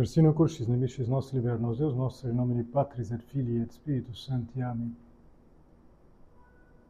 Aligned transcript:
Persino 0.00 0.32
cursis 0.32 0.66
nemicis 0.66 1.08
nos 1.08 1.30
liber 1.30 1.58
nos 1.60 1.76
Deus 1.76 1.94
nosso, 1.94 2.26
em 2.26 2.32
nome 2.32 2.54
de 2.54 2.64
Patris 2.64 3.10
et 3.10 3.22
Filii 3.22 3.60
et 3.60 3.70
Spiritus 3.70 4.24
Sancti. 4.24 4.62
Amém. 4.62 4.96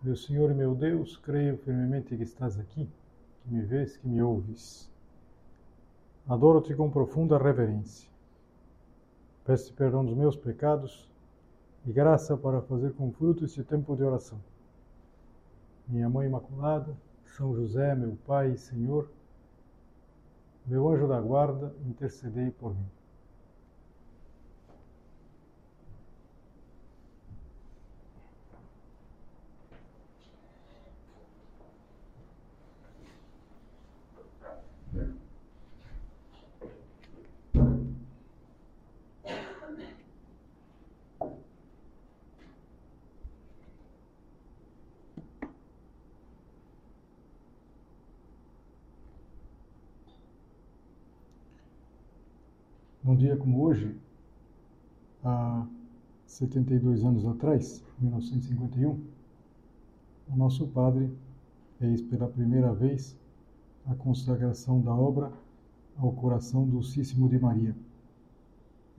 Meu 0.01 0.15
Senhor 0.15 0.49
e 0.53 0.55
meu 0.55 0.77
Deus, 0.77 1.17
creio 1.17 1.59
firmemente 1.59 2.17
que 2.17 2.23
estás 2.23 2.57
aqui, 2.57 2.89
que 3.43 3.53
me 3.53 3.63
vês, 3.63 3.97
que 3.97 4.07
me 4.07 4.23
ouves. 4.23 4.89
Adoro-te 6.29 6.73
com 6.77 6.89
profunda 6.89 7.37
reverência. 7.37 8.09
Peço-te 9.45 9.73
perdão 9.73 10.05
dos 10.05 10.15
meus 10.15 10.37
pecados 10.37 11.11
e 11.85 11.93
graça 11.93 12.37
para 12.37 12.63
fazer 12.63 12.93
com 12.93 13.11
fruto 13.11 13.45
este 13.45 13.65
tempo 13.65 13.97
de 13.97 14.05
oração. 14.05 14.39
Minha 15.89 16.09
Mãe 16.09 16.29
Imaculada, 16.29 16.97
São 17.37 17.57
José, 17.57 17.93
meu 17.97 18.17
Pai 18.25 18.53
e 18.53 18.57
Senhor, 18.57 19.11
meu 20.65 20.89
anjo 20.89 21.09
da 21.09 21.21
guarda, 21.21 21.75
intercedei 21.85 22.53
por 22.53 22.73
mim. 22.73 23.00
Num 53.11 53.17
dia 53.17 53.37
como 53.37 53.61
hoje, 53.65 53.93
há 55.25 55.67
72 56.27 57.05
anos 57.05 57.27
atrás, 57.27 57.83
1951, 57.99 59.01
o 60.29 60.37
nosso 60.37 60.69
padre 60.69 61.11
fez 61.81 62.01
pela 62.03 62.29
primeira 62.29 62.73
vez 62.73 63.17
a 63.85 63.97
consagração 63.97 64.81
da 64.81 64.95
obra 64.95 65.33
ao 65.99 66.13
coração 66.13 66.65
Dulcíssimo 66.69 67.29
de 67.29 67.37
Maria. 67.37 67.75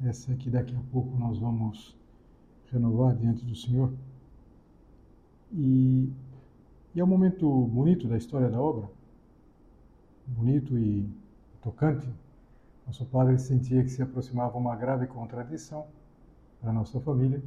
Essa 0.03 0.36
que 0.36 0.50
daqui 0.50 0.75
a 0.75 0.81
pouco 0.92 1.18
nós 1.18 1.38
vamos 1.38 1.96
renovar 2.70 3.16
diante 3.16 3.46
do 3.46 3.56
Senhor. 3.56 3.94
E, 5.53 6.12
e 6.94 7.00
é 7.00 7.03
um 7.03 7.08
momento 7.08 7.50
bonito 7.68 8.09
da 8.09 8.18
história 8.18 8.50
da 8.50 8.59
obra, 8.59 8.90
bonito 10.28 10.78
e 10.78 11.09
tocante, 11.62 12.09
nosso 12.86 13.06
padre 13.06 13.38
sentia 13.38 13.84
que 13.84 13.90
se 13.90 14.02
aproximava 14.02 14.58
uma 14.58 14.76
grave 14.76 15.08
contradição 15.08 15.86
para 16.60 16.74
nossa 16.74 17.00
família 17.00 17.42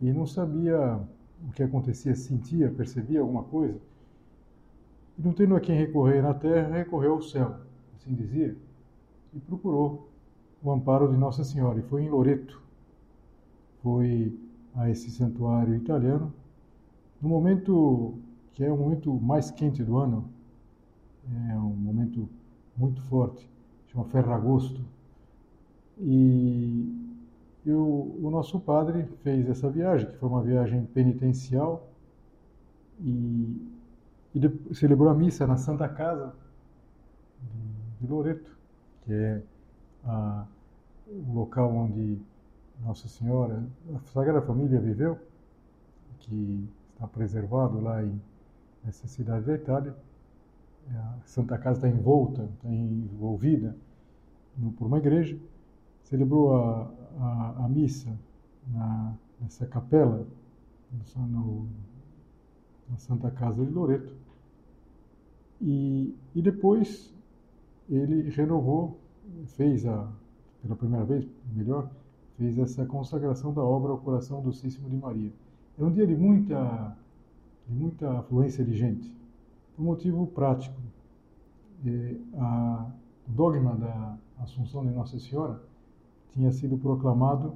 e 0.00 0.12
não 0.12 0.26
sabia 0.26 1.00
o 1.46 1.52
que 1.52 1.62
acontecia, 1.62 2.14
sentia, 2.14 2.70
percebia 2.70 3.20
alguma 3.20 3.42
coisa. 3.44 3.78
E 5.18 5.22
não 5.22 5.32
tendo 5.32 5.56
a 5.56 5.60
quem 5.60 5.76
recorrer 5.76 6.22
na 6.22 6.34
terra, 6.34 6.76
recorreu 6.76 7.14
ao 7.14 7.22
céu, 7.22 7.56
assim 7.96 8.14
dizia, 8.14 8.56
e 9.34 9.40
procurou 9.40 10.08
o 10.62 10.70
amparo 10.70 11.08
de 11.08 11.16
Nossa 11.16 11.44
Senhora. 11.44 11.78
E 11.78 11.82
foi 11.82 12.02
em 12.02 12.08
Loreto, 12.08 12.62
foi 13.82 14.38
a 14.74 14.88
esse 14.88 15.10
santuário 15.10 15.74
italiano, 15.74 16.32
no 17.20 17.28
momento 17.28 18.14
que 18.52 18.64
é 18.64 18.72
o 18.72 18.76
momento 18.76 19.12
mais 19.12 19.50
quente 19.50 19.82
do 19.82 19.98
ano, 19.98 20.28
é 21.48 21.54
um 21.54 21.74
momento 21.76 22.28
muito 22.76 23.02
forte 23.02 23.48
chama 23.90 24.04
Ferragosto. 24.06 24.80
E, 25.98 26.96
o, 27.66 28.18
o, 28.22 28.30
nosso 28.30 28.58
padre 28.58 29.04
fez 29.22 29.48
essa 29.48 29.68
viagem, 29.68 30.10
que 30.10 30.16
foi 30.16 30.28
uma 30.28 30.42
viagem 30.42 30.84
penitencial, 30.86 31.88
e, 33.00 33.68
e 34.34 34.40
de, 34.40 34.74
celebrou 34.74 35.10
a 35.10 35.14
missa 35.14 35.46
na 35.46 35.56
Santa 35.56 35.88
Casa 35.88 36.32
de, 37.42 38.06
de 38.06 38.12
Loreto, 38.12 38.50
que 39.04 39.12
é 39.12 39.42
a, 40.04 40.46
o 41.06 41.32
local 41.34 41.74
onde 41.74 42.18
Nossa 42.82 43.08
Senhora, 43.08 43.62
a 43.94 43.98
Sagrada 44.10 44.40
Família 44.40 44.80
viveu, 44.80 45.18
que 46.20 46.68
está 46.94 47.06
preservado 47.06 47.80
lá 47.80 48.02
em, 48.02 48.20
nessa 48.84 49.06
cidade 49.06 49.44
da 49.44 49.54
Itália. 49.54 49.94
É, 50.92 50.96
a 50.96 51.18
Santa 51.24 51.56
Casa 51.56 51.78
está 51.78 51.88
envolta, 51.88 52.48
está 52.56 52.68
envolvida 52.68 53.76
no, 54.56 54.72
por 54.72 54.86
uma 54.86 54.98
igreja, 54.98 55.38
celebrou 56.02 56.56
a, 56.56 56.90
a, 57.18 57.64
a 57.64 57.68
missa 57.68 58.18
na, 58.66 59.14
nessa 59.40 59.66
capela, 59.66 60.26
no, 61.16 61.68
na 62.88 62.98
Santa 62.98 63.30
Casa 63.30 63.64
de 63.64 63.70
Loreto, 63.70 64.12
e, 65.60 66.16
e 66.34 66.42
depois 66.42 67.14
ele 67.88 68.28
renovou, 68.30 68.98
fez 69.56 69.86
a, 69.86 70.10
pela 70.60 70.74
primeira 70.74 71.04
vez, 71.04 71.28
melhor, 71.52 71.88
fez 72.36 72.58
essa 72.58 72.84
consagração 72.84 73.52
da 73.52 73.62
obra 73.62 73.92
ao 73.92 73.98
coração 73.98 74.42
docíssimo 74.42 74.88
de 74.88 74.96
Maria. 74.96 75.32
Era 75.78 75.86
um 75.86 75.92
dia 75.92 76.06
de 76.06 76.16
muita, 76.16 76.96
de 77.68 77.74
muita 77.74 78.18
afluência 78.18 78.64
de 78.64 78.74
gente 78.74 79.19
por 79.80 79.84
motivo 79.84 80.26
prático. 80.26 80.76
É, 81.86 82.14
a, 82.36 82.86
o 83.26 83.32
dogma 83.32 83.74
da 83.74 84.18
Assunção 84.38 84.84
de 84.84 84.92
Nossa 84.92 85.18
Senhora 85.18 85.58
tinha 86.28 86.52
sido 86.52 86.76
proclamado 86.76 87.54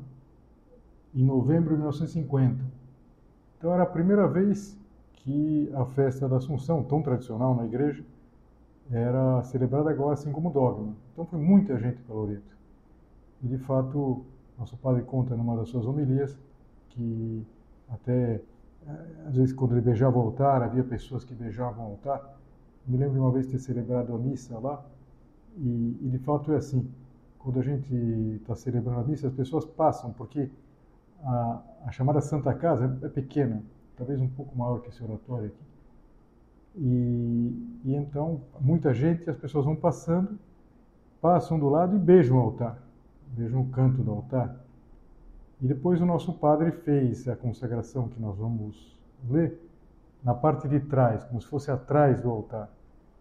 em 1.15 1.23
novembro 1.23 1.71
de 1.71 1.77
1950. 1.77 2.65
Então 3.59 3.75
era 3.75 3.83
a 3.83 3.87
primeira 3.87 4.27
vez 4.27 4.79
que 5.13 5.71
a 5.75 5.85
festa 5.85 6.27
da 6.27 6.39
Assunção, 6.39 6.83
tão 6.83 7.03
tradicional 7.03 7.55
na 7.55 7.67
igreja, 7.67 8.03
era 8.91 9.43
celebrada 9.45 9.91
agora 9.91 10.15
assim 10.15 10.33
como 10.33 10.51
dogma. 10.51 10.95
Então 11.13 11.27
foi 11.27 11.39
muita 11.39 11.79
gente 11.79 12.01
para 12.03 12.15
Loreto. 12.15 12.57
E 13.43 13.49
de 13.49 13.59
fato, 13.59 14.25
nosso 14.59 14.77
padre 14.79 15.03
conta 15.03 15.37
numa 15.37 15.57
das 15.57 15.69
suas 15.69 15.85
homilias 15.85 16.39
que 16.89 17.47
até 17.89 18.41
às 19.27 19.37
vezes 19.37 19.53
quando 19.53 19.73
ele 19.73 19.81
beijava 19.81 20.19
o 20.19 20.21
altar, 20.21 20.63
havia 20.63 20.85
pessoas 20.85 21.25
que 21.25 21.35
beijavam 21.35 21.87
o 21.87 21.91
altar. 21.93 22.39
Me 22.87 22.97
lembro 22.97 23.15
de 23.15 23.21
uma 23.21 23.31
vez 23.31 23.47
ter 23.47 23.59
celebrado 23.59 24.15
a 24.15 24.19
missa 24.19 24.59
lá, 24.59 24.85
e, 25.57 25.99
e 26.03 26.09
de 26.11 26.19
fato 26.19 26.53
é 26.53 26.57
assim. 26.57 26.89
Quando 27.39 27.61
a 27.61 27.63
gente 27.63 27.95
está 28.41 28.55
celebrando 28.55 29.01
a 29.01 29.05
missa, 29.05 29.27
as 29.29 29.35
pessoas 29.35 29.67
passam, 29.67 30.13
porque 30.13 30.51
a, 31.23 31.63
a 31.87 31.91
chamada 31.91 32.21
Santa 32.21 32.55
Casa 32.55 32.99
é, 33.03 33.07
é, 33.07 33.09
pequena, 33.09 33.63
talvez 33.97 34.21
um 34.21 34.29
pouco 34.29 34.57
maior 34.57 34.81
que 34.81 34.89
esse 34.89 35.03
oratório 35.03 35.47
aqui. 35.49 35.65
E, 36.77 37.81
e 37.85 37.95
então, 37.95 38.41
muita 38.61 38.93
gente, 38.95 39.29
as 39.29 39.37
pessoas 39.37 39.65
vão 39.65 39.77
passando, 39.77 40.39
passam 41.21 41.59
do 41.59 41.69
lado 41.69 41.97
e 41.97 41.99
beijam 41.99 42.39
o 42.39 42.41
altar, 42.41 42.79
beijam 43.29 43.61
o 43.61 43.69
canto 43.69 44.03
do 44.03 44.11
altar. 44.11 44.64
E 45.65 45.67
depois 45.67 45.99
o 45.99 46.05
nosso 46.05 46.31
padre 46.35 46.71
fez 46.71 47.27
a 47.27 47.35
consagração 47.35 48.07
que 48.07 48.21
nós 48.21 48.37
vamos 48.37 48.95
ler 49.31 49.59
na 50.23 50.35
parte 50.35 50.69
de 50.69 50.79
trás, 50.79 51.25
como 51.25 51.41
se 51.41 51.47
fosse 51.47 51.71
atrás 51.71 52.21
do 52.21 52.31
altar. 52.31 52.71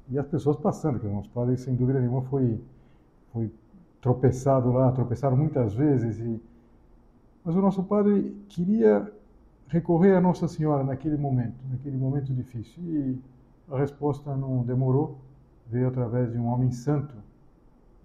E 0.09 0.20
as 0.20 0.28
pessoas 0.28 0.58
passando, 0.58 1.00
que 1.00 1.08
o 1.08 1.14
nosso 1.14 1.30
padre, 1.30 1.56
sem 1.56 1.74
dúvida 1.74 2.02
nenhuma, 2.02 2.22
foi, 2.24 2.62
foi 3.31 3.50
tropeçado 4.02 4.74
lá, 4.74 4.92
tropeçaram 4.92 5.38
muitas 5.38 5.74
vezes. 5.74 6.19
E... 6.19 6.42
Mas 7.45 7.56
o 7.56 7.62
nosso 7.62 7.81
padre 7.81 8.36
queria 8.50 9.10
recorrer 9.69 10.13
a 10.13 10.19
Nossa 10.19 10.45
Senhora 10.45 10.84
naquele 10.84 11.16
momento, 11.16 11.56
naquele 11.72 11.95
momento 11.95 12.34
difícil. 12.34 12.84
E 12.84 13.22
a 13.72 13.78
resposta 13.78 14.36
não 14.36 14.63
demorou, 14.63 15.18
veio 15.66 15.88
através 15.88 16.30
de 16.30 16.38
um 16.38 16.48
homem 16.48 16.72
santo, 16.72 17.16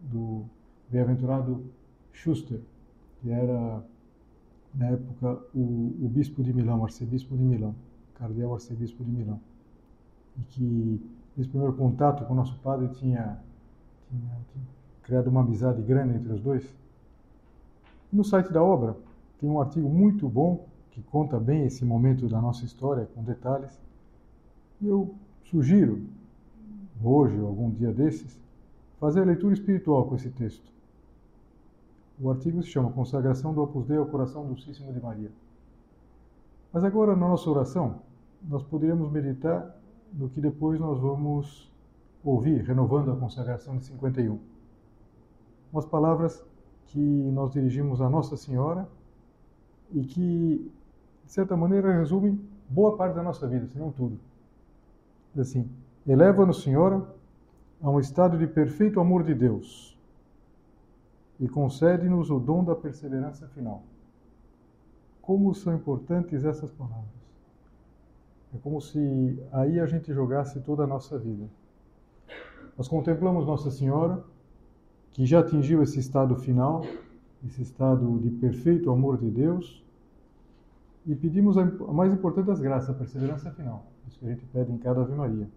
do 0.00 0.44
bem-aventurado 0.88 1.64
Schuster, 2.12 2.61
que 3.20 3.32
era 3.32 3.82
na 4.78 4.86
época, 4.90 5.42
o, 5.52 5.96
o 6.04 6.08
bispo 6.08 6.40
de 6.40 6.52
Milão, 6.52 6.84
arcebispo 6.84 7.36
de 7.36 7.42
Milão, 7.42 7.75
cardeal 8.14 8.54
arcebispo 8.54 9.02
de 9.04 9.10
Milão. 9.10 9.40
E 10.38 10.42
que, 10.42 11.02
nesse 11.36 11.50
primeiro 11.50 11.75
contato 11.75 12.25
com 12.25 12.32
o 12.32 12.36
nosso 12.36 12.56
padre, 12.60 12.86
tinha, 12.90 13.40
tinha, 14.08 14.20
tinha 14.52 14.64
criado 15.02 15.26
uma 15.26 15.40
amizade 15.40 15.82
grande 15.82 16.14
entre 16.14 16.32
os 16.32 16.40
dois. 16.40 16.72
No 18.12 18.22
site 18.22 18.52
da 18.52 18.62
obra 18.62 18.96
tem 19.40 19.50
um 19.50 19.60
artigo 19.60 19.88
muito 19.88 20.28
bom 20.28 20.64
que 20.92 21.02
conta 21.02 21.40
bem 21.40 21.66
esse 21.66 21.84
momento 21.84 22.28
da 22.28 22.40
nossa 22.40 22.64
história, 22.64 23.08
com 23.14 23.22
detalhes. 23.25 23.76
E 24.80 24.86
eu 24.86 25.12
sugiro, 25.42 26.06
hoje 27.02 27.36
ou 27.36 27.48
algum 27.48 27.69
dia 27.69 27.92
desses, 27.92 28.40
fazer 29.00 29.22
a 29.22 29.25
leitura 29.25 29.54
espiritual 29.54 30.04
com 30.06 30.14
esse 30.14 30.30
texto 30.30 30.77
o 32.20 32.31
artigo 32.31 32.62
se 32.62 32.69
chama 32.69 32.91
Consagração 32.91 33.55
do 33.55 33.62
Opus 33.62 33.87
Dei 33.87 33.97
ao 33.97 34.06
Coração 34.06 34.44
Dulcíssimo 34.44 34.93
de 34.93 35.00
Maria. 35.00 35.31
Mas 36.73 36.82
agora, 36.82 37.15
na 37.15 37.29
nossa 37.29 37.49
oração, 37.49 38.00
nós 38.43 38.62
poderíamos 38.62 39.11
meditar 39.11 39.75
no 40.12 40.29
que 40.29 40.41
depois 40.41 40.81
nós 40.81 40.99
vamos 40.99 41.70
ouvir, 42.25 42.62
renovando 42.62 43.12
a 43.12 43.17
consagração 43.17 43.76
de 43.76 43.85
51. 43.85 44.38
umas 45.73 45.87
palavras 45.87 46.44
que 46.87 46.99
nós 46.99 47.53
dirigimos 47.53 48.00
a 48.00 48.09
Nossa 48.09 48.37
Senhora 48.37 48.88
e 49.93 50.03
que, 50.03 50.73
de 51.25 51.32
certa 51.32 51.56
maneira, 51.56 51.93
resumem 51.93 52.41
boa 52.69 52.97
parte 52.97 53.14
da 53.14 53.23
nossa 53.23 53.47
vida, 53.47 53.67
se 53.67 53.79
não 53.79 53.93
tudo. 53.93 54.19
Assim, 55.38 55.71
eleva-nos, 56.06 56.62
Senhora, 56.62 57.06
a 57.82 57.91
um 57.91 58.00
estado 58.00 58.38
de 58.38 58.47
perfeito 58.47 58.99
amor 58.99 59.23
de 59.23 59.35
Deus 59.35 59.98
e 61.38 61.49
concede-nos 61.49 62.31
o 62.31 62.38
dom 62.38 62.64
da 62.64 62.75
perseverança 62.75 63.46
final. 63.49 63.82
Como 65.23 65.55
são 65.55 65.75
importantes 65.75 66.44
essas 66.44 66.73
palavras. 66.73 67.19
É 68.55 68.58
como 68.58 68.81
se 68.81 69.43
aí 69.52 69.79
a 69.79 69.87
gente 69.87 70.12
jogasse 70.12 70.61
toda 70.61 70.85
a 70.85 70.87
nossa 70.87 71.19
vida. 71.19 71.49
Nós 72.76 72.88
contemplamos 72.88 73.46
Nossa 73.46 73.70
Senhora, 73.70 74.25
que 75.11 75.26
já 75.26 75.40
atingiu 75.40 75.82
esse 75.82 75.99
estado 75.99 76.35
final, 76.37 76.82
esse 77.44 77.62
estado 77.62 78.19
de 78.20 78.31
perfeito 78.31 78.90
amor 78.90 79.19
de 79.19 79.31
Deus, 79.31 79.85
e 81.05 81.14
pedimos 81.14 81.56
a 81.58 81.64
mais 81.93 82.12
importante 82.12 82.46
das 82.46 82.61
graças, 82.61 82.90
a 82.90 82.94
perseverança 82.94 83.50
final. 83.50 83.87
Isso 84.06 84.19
que 84.19 84.26
a 84.26 84.29
gente 84.31 84.44
pede 84.46 84.73
em 84.73 84.79
cada 84.79 85.02
Ave 85.02 85.14
Maria. 85.14 85.49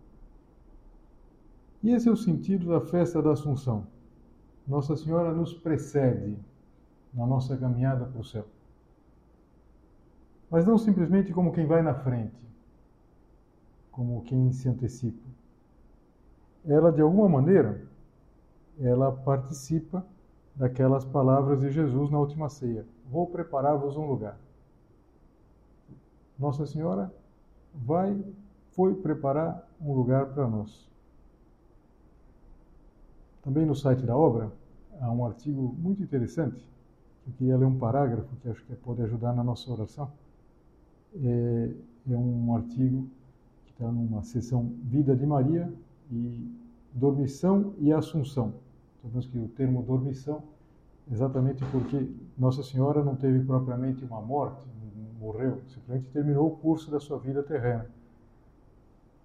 E 1.83 1.91
esse 1.91 2.07
é 2.07 2.11
o 2.11 2.17
sentido 2.17 2.69
da 2.69 2.81
festa 2.81 3.21
da 3.21 3.31
Assunção. 3.31 3.85
Nossa 4.71 4.95
Senhora 4.95 5.33
nos 5.33 5.53
precede 5.53 6.39
na 7.13 7.27
nossa 7.27 7.57
caminhada 7.57 8.05
para 8.05 8.21
o 8.21 8.23
céu. 8.23 8.45
Mas 10.49 10.65
não 10.65 10.77
simplesmente 10.77 11.33
como 11.33 11.51
quem 11.51 11.65
vai 11.65 11.81
na 11.81 11.93
frente, 11.93 12.41
como 13.91 14.23
quem 14.23 14.49
se 14.53 14.69
antecipa. 14.69 15.27
Ela, 16.65 16.89
de 16.89 17.01
alguma 17.01 17.27
maneira, 17.27 17.85
ela 18.79 19.11
participa 19.11 20.05
daquelas 20.55 21.03
palavras 21.03 21.59
de 21.59 21.69
Jesus 21.69 22.09
na 22.09 22.17
última 22.17 22.47
ceia. 22.47 22.85
Vou 23.09 23.27
preparar-vos 23.27 23.97
um 23.97 24.05
lugar. 24.05 24.37
Nossa 26.39 26.65
Senhora 26.65 27.13
vai, 27.75 28.23
foi 28.71 28.95
preparar 28.95 29.69
um 29.81 29.91
lugar 29.93 30.27
para 30.27 30.47
nós. 30.47 30.89
Também 33.41 33.65
no 33.65 33.75
site 33.75 34.05
da 34.05 34.15
obra 34.15 34.60
há 35.01 35.11
um 35.11 35.25
artigo 35.25 35.75
muito 35.79 36.01
interessante, 36.01 36.63
eu 37.27 37.33
queria 37.33 37.57
ler 37.57 37.65
um 37.65 37.77
parágrafo 37.77 38.35
que 38.37 38.49
acho 38.49 38.63
que 38.65 38.75
pode 38.75 39.01
ajudar 39.01 39.33
na 39.33 39.43
nossa 39.43 39.69
oração. 39.71 40.11
É, 41.15 41.71
é 42.09 42.15
um 42.15 42.55
artigo 42.55 43.07
que 43.65 43.71
está 43.71 43.91
numa 43.91 44.23
seção 44.23 44.71
Vida 44.83 45.15
de 45.15 45.25
Maria 45.25 45.71
e 46.11 46.49
Dormição 46.93 47.73
e 47.79 47.91
Assunção. 47.91 48.53
Sabemos 49.01 49.27
que 49.27 49.37
o 49.37 49.47
termo 49.49 49.81
dormição, 49.81 50.43
exatamente 51.11 51.65
porque 51.65 52.07
Nossa 52.37 52.63
Senhora 52.63 53.03
não 53.03 53.15
teve 53.15 53.43
propriamente 53.43 54.05
uma 54.05 54.21
morte, 54.21 54.65
morreu, 55.19 55.61
simplesmente 55.67 56.09
terminou 56.09 56.47
o 56.47 56.57
curso 56.57 56.89
da 56.89 56.99
sua 56.99 57.19
vida 57.19 57.43
terrena. 57.43 57.85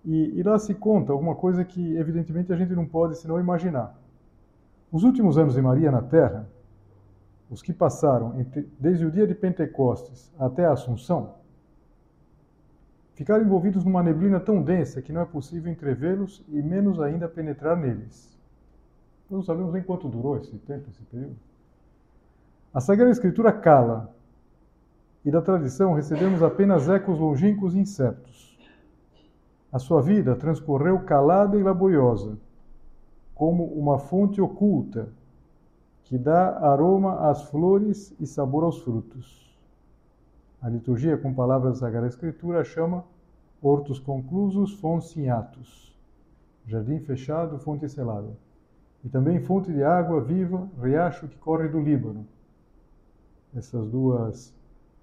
E, 0.05 0.39
e 0.39 0.43
lá 0.43 0.59
se 0.59 0.75
conta 0.75 1.13
alguma 1.13 1.35
coisa 1.35 1.65
que, 1.65 1.97
evidentemente, 1.97 2.53
a 2.53 2.57
gente 2.57 2.75
não 2.75 2.87
pode 2.87 3.19
senão 3.19 3.41
imaginar. 3.41 3.99
Os 4.97 5.05
últimos 5.05 5.37
anos 5.37 5.53
de 5.53 5.61
Maria 5.61 5.91
na 5.91 6.01
Terra, 6.01 6.49
os 7.51 7.61
que 7.61 7.71
passaram 7.71 8.41
entre, 8.41 8.67
desde 8.81 9.05
o 9.05 9.11
dia 9.11 9.27
de 9.27 9.35
Pentecostes 9.35 10.33
até 10.39 10.65
a 10.65 10.73
Assunção, 10.73 11.35
ficaram 13.13 13.45
envolvidos 13.45 13.85
numa 13.85 14.03
neblina 14.03 14.41
tão 14.41 14.63
densa 14.63 15.03
que 15.03 15.13
não 15.13 15.21
é 15.21 15.27
possível 15.27 15.71
entrevê-los 15.71 16.43
e 16.49 16.63
menos 16.63 16.99
ainda 16.99 17.29
penetrar 17.29 17.77
neles. 17.77 18.41
Não 19.29 19.43
sabemos 19.43 19.71
nem 19.71 19.83
quanto 19.83 20.09
durou 20.09 20.39
esse 20.39 20.57
tempo, 20.61 20.89
esse 20.89 21.03
período. 21.03 21.37
A 22.73 22.81
Sagrada 22.81 23.11
Escritura 23.11 23.53
cala, 23.53 24.17
e 25.23 25.31
da 25.31 25.43
tradição 25.43 25.93
recebemos 25.93 26.43
apenas 26.43 26.89
ecos 26.89 27.19
longínquos 27.19 27.75
e 27.75 27.81
incertos. 27.81 28.59
A 29.71 29.79
sua 29.79 30.01
vida 30.01 30.35
transcorreu 30.37 31.01
calada 31.01 31.59
e 31.59 31.63
laboriosa, 31.63 32.39
como 33.37 33.65
uma 33.65 33.99
fonte 33.99 34.41
oculta 34.41 35.11
que 36.05 36.17
dá 36.17 36.59
aroma 36.59 37.29
às 37.31 37.43
flores 37.51 38.15
e 38.19 38.27
sabor 38.27 38.65
aos 38.65 38.81
frutos. 38.81 39.55
A 40.61 40.71
liturgia, 40.71 41.19
com 41.19 41.35
palavras 41.35 41.75
da 41.75 41.81
Sagrada 41.81 42.07
Escritura, 42.07 42.65
chama 42.65 43.05
hortos 43.61 43.99
conclusos, 43.99 44.73
fontes 44.81 45.15
em 45.19 45.29
atos, 45.29 45.95
jardim 46.67 46.99
fechado, 46.99 47.59
fonte 47.59 47.87
selada, 47.89 48.37
e 49.05 49.09
também 49.09 49.39
fonte 49.39 49.71
de 49.71 49.83
água 49.83 50.21
viva, 50.21 50.69
riacho 50.83 51.29
que 51.29 51.37
corre 51.37 51.69
do 51.69 51.79
Líbano. 51.79 52.27
Essas 53.55 53.87
duas 53.89 54.55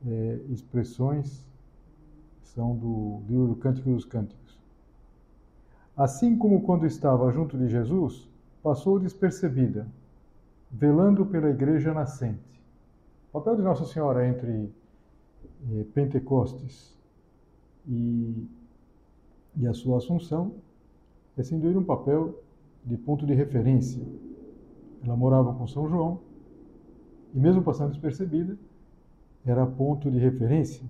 é, 0.06 0.40
expressões 0.50 1.48
são 2.42 2.76
do 2.76 3.22
livro 3.30 3.48
do 3.48 3.56
Cântico 3.56 3.92
dos 3.92 4.06
Cânticos. 4.06 4.43
Assim 5.96 6.36
como 6.38 6.64
quando 6.64 6.88
estava 6.88 7.32
junto 7.32 7.58
de 7.58 7.68
Jesus, 7.68 8.28
passou 8.64 9.00
despercebida, 9.00 9.88
velando 10.72 11.26
pela 11.26 11.50
igreja 11.50 11.94
nascente. 11.94 12.62
O 13.30 13.34
papel 13.34 13.58
de 13.58 13.62
Nossa 13.62 13.86
Senhora 13.86 14.28
entre 14.28 14.72
eh, 15.72 15.86
Pentecostes 15.94 16.98
e, 17.88 18.48
e 19.56 19.68
a 19.68 19.74
sua 19.74 19.98
Assunção 19.98 20.54
é 21.38 21.44
sem 21.44 21.60
dúvida 21.60 21.80
um 21.80 21.84
papel 21.84 22.40
de 22.84 22.98
ponto 22.98 23.26
de 23.26 23.34
referência. 23.34 24.04
Ela 25.04 25.16
morava 25.16 25.54
com 25.54 25.68
São 25.68 25.88
João 25.88 26.20
e, 27.34 27.40
mesmo 27.40 27.62
passando 27.62 27.92
despercebida, 27.92 28.58
era 29.46 29.66
ponto 29.66 30.10
de 30.10 30.18
referência. 30.18 30.84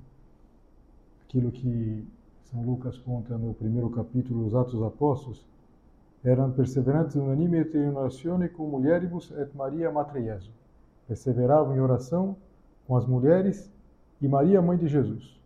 Aquilo 1.26 1.52
que 1.52 2.06
são 2.54 2.62
Lucas 2.62 3.00
conta 3.00 3.36
no 3.36 3.52
primeiro 3.56 3.90
capítulo 3.90 4.44
dos 4.44 4.54
Atos 4.54 4.74
dos 4.74 4.84
Apóstolos, 4.84 5.44
eram 6.24 6.52
perseverantes 6.52 7.16
unanime 7.16 7.58
et 7.58 7.74
in 7.76 7.96
oratione 7.96 8.48
cum 8.48 8.70
mulieribus 8.70 9.32
et 9.32 9.50
Maria 9.56 9.92
Mater 9.92 10.24
Jesu. 10.24 10.52
Perseveravam 11.08 11.76
em 11.76 11.80
oração 11.82 12.38
com 12.88 12.96
as 12.96 13.08
mulheres 13.08 13.70
e 14.22 14.28
Maria, 14.28 14.62
mãe 14.62 14.78
de 14.78 14.88
Jesus. 14.88 15.42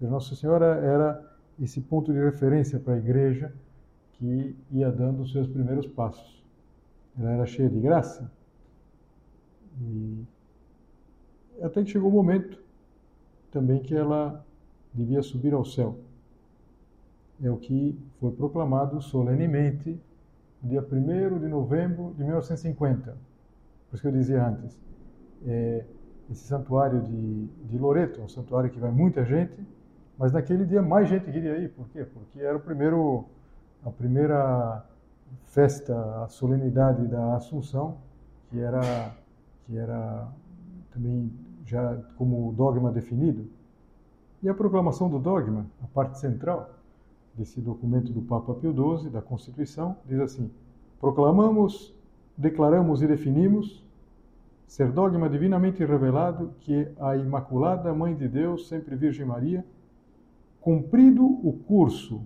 Nossa 0.00 0.36
Senhora 0.36 0.76
era 0.76 1.36
esse 1.60 1.80
ponto 1.80 2.12
de 2.12 2.20
referência 2.20 2.78
para 2.78 2.94
a 2.94 2.98
igreja 2.98 3.52
que 4.12 4.56
ia 4.70 4.92
dando 4.92 5.22
os 5.22 5.32
seus 5.32 5.48
primeiros 5.48 5.86
passos. 5.86 6.42
Ela 7.18 7.32
era 7.32 7.46
cheia 7.46 7.68
de 7.68 7.80
graça. 7.80 8.30
E 9.82 10.24
até 11.60 11.82
que 11.82 11.90
chegou 11.90 12.08
o 12.08 12.12
momento 12.12 12.56
também 13.50 13.82
que 13.82 13.94
ela 13.94 14.46
devia 14.98 15.22
subir 15.22 15.54
ao 15.54 15.64
céu. 15.64 15.96
É 17.42 17.50
o 17.50 17.56
que 17.56 17.98
foi 18.18 18.32
proclamado 18.32 19.00
solenemente 19.00 19.98
no 20.62 20.68
dia 20.68 20.80
1 20.80 21.38
de 21.38 21.46
novembro 21.46 22.12
de 22.16 22.24
1950. 22.24 23.12
Por 23.12 23.94
isso 23.94 24.02
que 24.02 24.08
eu 24.08 24.12
dizia 24.12 24.46
antes, 24.46 24.76
é, 25.46 25.84
esse 26.30 26.44
santuário 26.46 27.00
de, 27.00 27.46
de 27.46 27.78
Loreto, 27.78 28.20
um 28.20 28.28
santuário 28.28 28.70
que 28.70 28.78
vai 28.78 28.90
muita 28.90 29.24
gente, 29.24 29.54
mas 30.18 30.32
naquele 30.32 30.64
dia 30.66 30.82
mais 30.82 31.08
gente 31.08 31.30
queria 31.30 31.56
ir. 31.58 31.70
Por 31.70 31.88
quê? 31.90 32.04
Porque 32.04 32.40
era 32.40 32.56
o 32.56 32.60
primeiro, 32.60 33.24
a 33.84 33.90
primeira 33.90 34.84
festa, 35.44 36.24
a 36.24 36.28
solenidade 36.28 37.06
da 37.06 37.36
Assunção, 37.36 37.98
que 38.50 38.58
era, 38.58 39.14
que 39.64 39.76
era 39.76 40.28
também 40.90 41.30
já 41.64 41.96
como 42.16 42.52
dogma 42.52 42.90
definido. 42.90 43.48
E 44.42 44.48
a 44.48 44.54
proclamação 44.54 45.10
do 45.10 45.18
dogma, 45.18 45.66
a 45.82 45.86
parte 45.86 46.18
central 46.18 46.70
desse 47.34 47.60
documento 47.60 48.12
do 48.12 48.22
Papa 48.22 48.54
Pio 48.54 48.72
XII, 48.72 49.10
da 49.10 49.20
Constituição, 49.20 49.96
diz 50.06 50.20
assim: 50.20 50.50
proclamamos, 51.00 51.94
declaramos 52.36 53.02
e 53.02 53.06
definimos 53.06 53.84
ser 54.66 54.92
dogma 54.92 55.28
divinamente 55.28 55.84
revelado 55.84 56.52
que 56.60 56.86
a 57.00 57.16
Imaculada 57.16 57.92
Mãe 57.94 58.14
de 58.14 58.28
Deus, 58.28 58.68
sempre 58.68 58.94
Virgem 58.94 59.24
Maria, 59.24 59.64
cumprido 60.60 61.24
o 61.24 61.52
curso 61.66 62.20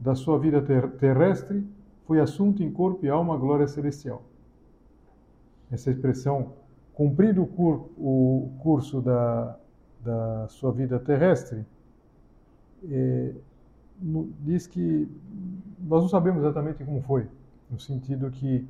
da 0.00 0.14
sua 0.14 0.38
vida 0.38 0.62
ter 0.62 0.90
terrestre, 0.92 1.64
foi 2.06 2.18
assunto 2.18 2.62
em 2.62 2.72
corpo 2.72 3.04
e 3.04 3.08
alma 3.08 3.36
glória 3.36 3.68
celestial. 3.68 4.22
Essa 5.70 5.90
expressão, 5.90 6.54
cumprido 6.94 7.42
o, 7.42 7.46
cur 7.46 7.90
o 7.98 8.50
curso 8.62 9.00
da, 9.00 9.56
da 10.04 10.48
sua 10.48 10.72
vida 10.72 10.98
terrestre, 10.98 11.64
é, 12.90 13.32
no, 14.00 14.28
diz 14.40 14.66
que 14.66 15.08
nós 15.80 16.02
não 16.02 16.08
sabemos 16.08 16.42
exatamente 16.42 16.84
como 16.84 17.00
foi, 17.02 17.28
no 17.70 17.78
sentido 17.78 18.30
que 18.30 18.66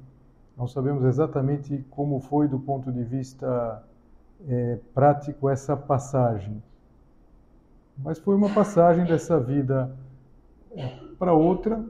não 0.57 0.69
sabemos 0.69 1.05
exatamente 1.05 1.85
como 1.91 2.21
foi 2.21 2.47
do 2.47 2.59
ponto 2.59 2.93
de 2.93 3.03
vista 3.03 3.83
é, 4.47 4.79
prático 4.95 5.49
essa 5.49 5.77
passagem. 5.77 6.63
Mas 7.99 8.19
foi 8.19 8.35
uma 8.35 8.53
passagem 8.53 9.05
dessa 9.05 9.39
vida 9.39 9.95
é, 10.73 10.87
para 11.19 11.33
outra. 11.33 11.85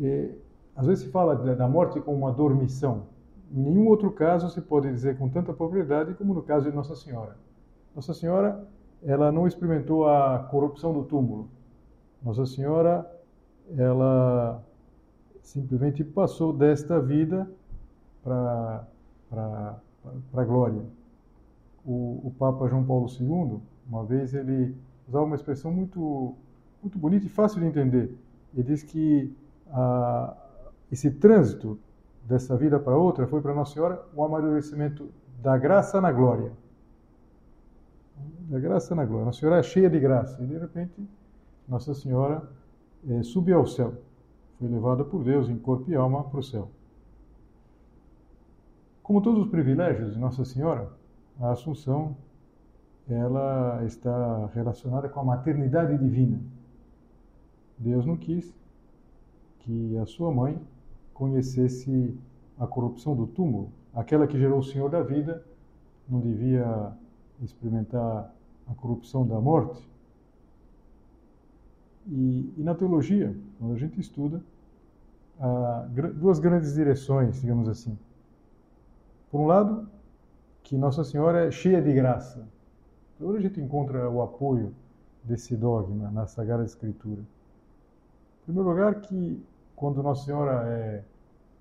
É, 0.00 0.30
às 0.76 0.86
vezes 0.86 1.04
se 1.04 1.10
fala 1.10 1.36
da 1.36 1.68
morte 1.68 2.00
como 2.00 2.18
uma 2.18 2.32
dormição. 2.32 3.06
em 3.52 3.60
nenhum 3.60 3.86
outro 3.86 4.10
caso 4.10 4.50
se 4.50 4.60
pode 4.60 4.90
dizer 4.90 5.16
com 5.16 5.28
tanta 5.28 5.52
propriedade 5.52 6.14
como 6.14 6.34
no 6.34 6.42
caso 6.42 6.68
de 6.68 6.74
Nossa 6.74 6.96
Senhora. 6.96 7.36
Nossa 7.94 8.12
Senhora, 8.12 8.66
ela 9.02 9.30
não 9.30 9.46
experimentou 9.46 10.08
a 10.08 10.38
corrupção 10.50 10.92
do 10.92 11.04
túmulo. 11.04 11.48
Nossa 12.22 12.44
Senhora, 12.46 13.08
ela 13.76 14.62
simplesmente 15.42 16.02
passou 16.02 16.52
desta 16.52 16.98
vida 16.98 17.48
para 18.22 18.86
a 19.30 20.44
glória. 20.44 20.82
O, 21.84 22.22
o 22.24 22.34
Papa 22.38 22.66
João 22.66 22.84
Paulo 22.84 23.06
II, 23.08 23.60
uma 23.86 24.04
vez, 24.04 24.34
ele 24.34 24.74
usava 25.06 25.24
uma 25.24 25.36
expressão 25.36 25.70
muito, 25.70 26.34
muito 26.82 26.98
bonita 26.98 27.26
e 27.26 27.28
fácil 27.28 27.60
de 27.60 27.66
entender. 27.66 28.16
Ele 28.54 28.62
diz 28.62 28.82
que 28.82 29.32
a, 29.70 30.34
esse 30.90 31.10
trânsito 31.10 31.78
dessa 32.24 32.56
vida 32.56 32.80
para 32.80 32.96
outra 32.96 33.26
foi 33.26 33.40
para 33.42 33.54
Nossa 33.54 33.74
Senhora 33.74 34.02
o 34.14 34.24
amadurecimento 34.24 35.10
da 35.42 35.58
graça 35.58 36.00
na 36.00 36.10
glória. 36.10 36.52
Da 38.48 38.58
graça 38.58 38.94
na 38.94 39.04
glória. 39.04 39.26
Nossa 39.26 39.40
Senhora 39.40 39.58
é 39.58 39.62
cheia 39.62 39.88
de 39.88 39.98
graça 39.98 40.42
e 40.42 40.46
de 40.46 40.58
repente 40.58 41.08
Nossa 41.68 41.94
Senhora 41.94 42.48
é, 43.08 43.22
subiu 43.22 43.58
ao 43.58 43.66
céu. 43.66 43.94
Foi 44.58 44.68
levada 44.68 45.04
por 45.04 45.24
Deus 45.24 45.48
em 45.48 45.58
corpo 45.58 45.90
e 45.90 45.94
alma 45.94 46.24
para 46.24 46.40
o 46.40 46.42
céu. 46.42 46.70
Como 49.02 49.20
todos 49.20 49.44
os 49.44 49.50
privilégios 49.50 50.14
de 50.14 50.18
Nossa 50.18 50.44
Senhora, 50.44 50.90
a 51.40 51.50
Assunção 51.50 52.16
ela 53.08 53.82
está 53.84 54.46
relacionada 54.54 55.08
com 55.08 55.20
a 55.20 55.24
maternidade 55.24 55.98
divina. 55.98 56.40
Deus 57.78 58.06
não 58.06 58.16
quis 58.16 58.54
que 59.60 59.96
a 59.98 60.06
sua 60.06 60.32
mãe 60.32 60.58
conhecesse 61.12 62.16
a 62.58 62.66
corrupção 62.66 63.14
do 63.14 63.26
túmulo. 63.26 63.70
Aquela 63.94 64.26
que 64.26 64.38
gerou 64.38 64.58
o 64.58 64.64
Senhor 64.64 64.88
da 64.88 65.02
vida 65.02 65.44
não 66.08 66.20
devia 66.20 66.92
experimentar 67.42 68.32
a 68.68 68.74
corrupção 68.74 69.26
da 69.26 69.40
morte. 69.40 69.88
E, 72.06 72.52
e 72.56 72.62
na 72.62 72.74
teologia, 72.74 73.34
quando 73.58 73.74
a 73.74 73.78
gente 73.78 73.98
estuda, 74.00 74.42
há 75.40 75.86
duas 76.14 76.38
grandes 76.38 76.74
direções, 76.74 77.40
digamos 77.40 77.68
assim. 77.68 77.98
Por 79.30 79.40
um 79.40 79.46
lado, 79.46 79.88
que 80.62 80.76
Nossa 80.76 81.04
Senhora 81.04 81.46
é 81.46 81.50
cheia 81.50 81.82
de 81.82 81.92
graça. 81.92 82.46
Hoje 83.20 83.38
a 83.38 83.48
gente 83.48 83.60
encontra 83.60 84.08
o 84.08 84.22
apoio 84.22 84.74
desse 85.22 85.56
dogma 85.56 86.10
na 86.10 86.26
Sagrada 86.26 86.64
Escritura. 86.64 87.20
Em 87.20 88.44
primeiro 88.44 88.68
lugar, 88.68 89.00
que 89.00 89.42
quando 89.74 90.02
Nossa 90.02 90.24
Senhora 90.24 90.66
é 90.68 91.04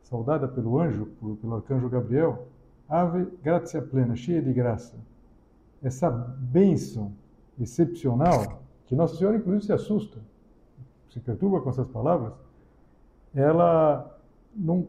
saudada 0.03 0.47
pelo 0.47 0.79
anjo, 0.79 1.05
pelo 1.41 1.55
arcanjo 1.55 1.89
Gabriel, 1.89 2.47
Ave 2.87 3.25
gratia 3.41 3.81
plena, 3.81 4.15
cheia 4.15 4.41
de 4.41 4.53
graça. 4.53 4.95
Essa 5.83 6.09
bênção 6.09 7.11
excepcional, 7.59 8.61
que 8.85 8.95
Nossa 8.95 9.15
Senhora 9.15 9.37
inclusive 9.37 9.65
se 9.65 9.73
assusta, 9.73 10.19
se 11.09 11.19
perturba 11.19 11.61
com 11.61 11.69
essas 11.69 11.87
palavras, 11.87 12.33
ela 13.35 14.19
não, 14.55 14.87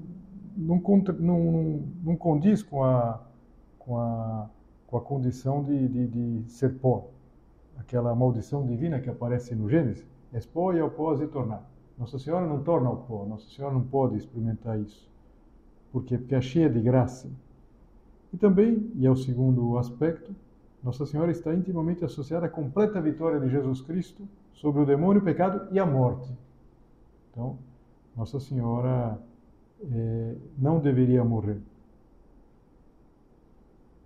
não, 0.56 0.80
não, 1.18 1.82
não 2.02 2.16
condiz 2.16 2.62
com 2.62 2.84
a, 2.84 3.20
com 3.78 3.98
a, 3.98 4.48
com 4.86 4.96
a 4.96 5.00
condição 5.00 5.62
de, 5.62 5.88
de, 5.88 6.06
de 6.06 6.50
ser 6.50 6.78
pó. 6.78 7.08
Aquela 7.76 8.14
maldição 8.14 8.64
divina 8.64 9.00
que 9.00 9.10
aparece 9.10 9.54
no 9.54 9.68
Gênesis, 9.68 10.06
és 10.32 10.46
pó 10.46 10.72
e 10.72 10.80
ao 10.80 10.90
pó 10.90 11.14
se 11.16 11.26
tornar. 11.26 11.68
Nossa 11.98 12.18
Senhora 12.18 12.46
não 12.46 12.62
torna 12.62 12.90
o 12.90 12.96
pó, 12.98 13.24
Nossa 13.26 13.48
Senhora 13.50 13.74
não 13.74 13.82
pode 13.82 14.16
experimentar 14.16 14.78
isso. 14.80 15.08
Por 15.92 16.04
quê? 16.04 16.18
Porque 16.18 16.34
é 16.34 16.40
cheia 16.40 16.68
de 16.68 16.80
graça. 16.80 17.30
E 18.32 18.36
também, 18.36 18.90
e 18.96 19.06
é 19.06 19.10
o 19.10 19.16
segundo 19.16 19.78
aspecto, 19.78 20.34
Nossa 20.84 21.06
Senhora 21.06 21.30
está 21.30 21.52
intimamente 21.54 22.04
associada 22.04 22.46
à 22.46 22.48
completa 22.48 23.00
vitória 23.00 23.40
de 23.40 23.48
Jesus 23.48 23.80
Cristo 23.80 24.28
sobre 24.52 24.82
o 24.82 24.86
demônio, 24.86 25.22
o 25.22 25.24
pecado 25.24 25.66
e 25.72 25.78
a 25.78 25.86
morte. 25.86 26.30
Então, 27.30 27.58
Nossa 28.16 28.38
Senhora 28.38 29.18
é, 29.90 30.34
não 30.58 30.78
deveria 30.78 31.24
morrer. 31.24 31.58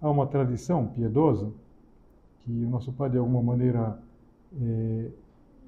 Há 0.00 0.08
uma 0.08 0.26
tradição 0.26 0.86
piedosa 0.86 1.50
que 2.40 2.64
o 2.64 2.70
nosso 2.70 2.92
Pai, 2.92 3.10
de 3.10 3.18
alguma 3.18 3.42
maneira, 3.42 3.98
é, 4.58 5.10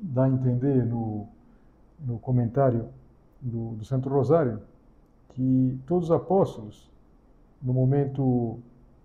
dá 0.00 0.24
a 0.24 0.28
entender 0.30 0.86
no 0.86 1.26
no 2.04 2.18
comentário 2.18 2.88
do, 3.40 3.74
do 3.76 3.84
Santo 3.84 4.08
Rosário, 4.08 4.60
que 5.30 5.78
todos 5.86 6.10
os 6.10 6.12
apóstolos, 6.12 6.90
no 7.62 7.72
momento 7.72 8.58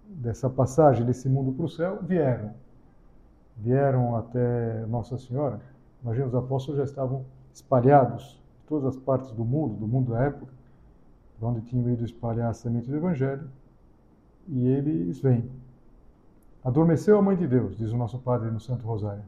dessa 0.07 0.49
passagem 0.49 1.05
desse 1.05 1.27
mundo 1.29 1.51
para 1.51 1.65
o 1.65 1.69
céu, 1.69 1.99
vieram. 2.01 2.53
Vieram 3.57 4.15
até 4.15 4.85
Nossa 4.87 5.17
Senhora. 5.17 5.59
Imagina, 6.03 6.27
os 6.27 6.35
apóstolos 6.35 6.77
já 6.77 6.83
estavam 6.83 7.25
espalhados 7.53 8.39
em 8.63 8.67
todas 8.67 8.95
as 8.95 8.97
partes 8.97 9.31
do 9.31 9.45
mundo, 9.45 9.75
do 9.75 9.87
mundo 9.87 10.11
da 10.11 10.23
época, 10.23 10.53
onde 11.41 11.61
tinham 11.61 11.89
ido 11.89 12.03
espalhar 12.03 12.49
a 12.49 12.53
semente 12.53 12.89
do 12.89 12.95
Evangelho, 12.95 13.47
e 14.47 14.67
eles 14.67 15.19
vêm. 15.19 15.49
Adormeceu 16.63 17.17
a 17.17 17.21
Mãe 17.21 17.35
de 17.35 17.47
Deus, 17.47 17.77
diz 17.77 17.91
o 17.91 17.97
nosso 17.97 18.19
Padre 18.19 18.49
no 18.51 18.59
Santo 18.59 18.85
Rosário. 18.85 19.23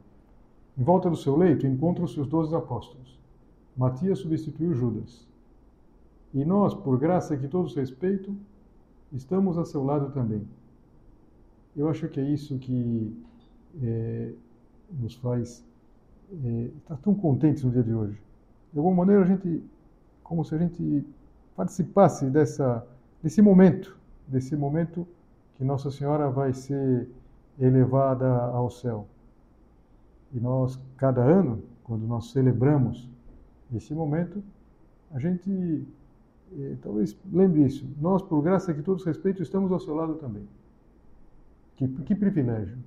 Em 0.78 0.84
volta 0.84 1.10
do 1.10 1.16
seu 1.16 1.36
leito 1.36 1.66
encontram-se 1.66 2.20
os 2.20 2.28
doze 2.28 2.56
apóstolos. 2.56 3.20
Matias 3.76 4.20
substituiu 4.20 4.74
Judas. 4.74 5.28
E 6.34 6.44
nós, 6.44 6.74
por 6.74 6.98
graça 7.00 7.38
que 7.38 7.48
todos 7.48 7.76
respeitam, 7.76 8.36
estamos 9.12 9.58
a 9.58 9.66
seu 9.66 9.84
lado 9.84 10.12
também. 10.12 10.48
Eu 11.78 11.90
acho 11.90 12.08
que 12.10 12.20
é 12.20 12.24
isso 12.24 12.58
que 12.58 13.16
é, 13.82 14.32
nos 15.00 15.16
faz 15.16 15.64
é, 16.44 16.72
estar 16.78 16.98
tão 16.98 17.14
contentes 17.14 17.64
no 17.64 17.72
dia 17.72 17.84
de 17.84 17.94
hoje. 17.94 18.20
De 18.74 18.80
alguma 18.80 19.06
maneira, 19.06 19.24
a 19.24 19.28
gente, 19.28 19.64
como 20.24 20.44
se 20.44 20.56
a 20.56 20.58
gente 20.58 21.06
participasse 21.56 22.26
dessa, 22.30 22.86
desse 23.22 23.42
momento, 23.42 23.98
desse 24.28 24.56
momento 24.56 25.08
que 25.56 25.64
Nossa 25.64 25.92
Senhora 25.92 26.30
vai 26.30 26.54
ser 26.54 27.08
elevada 27.60 28.28
ao 28.28 28.70
céu. 28.70 29.08
E 30.34 30.40
nós, 30.40 30.80
cada 30.98 31.24
ano, 31.24 31.64
quando 31.84 32.06
nós 32.06 32.32
celebramos 32.32 33.10
Nesse 33.70 33.94
momento, 33.94 34.42
a 35.12 35.20
gente 35.20 35.86
eh, 36.54 36.76
talvez 36.82 37.18
lembre 37.32 37.66
isso. 37.66 37.86
Nós, 38.00 38.22
por 38.22 38.42
graça 38.42 38.74
que 38.74 38.82
todos 38.82 39.04
respeitam, 39.04 39.44
estamos 39.44 39.72
ao 39.72 39.80
seu 39.80 39.94
lado 39.94 40.16
também. 40.16 40.48
Que, 41.78 41.88
que 41.88 42.16
privilégio. 42.16 42.78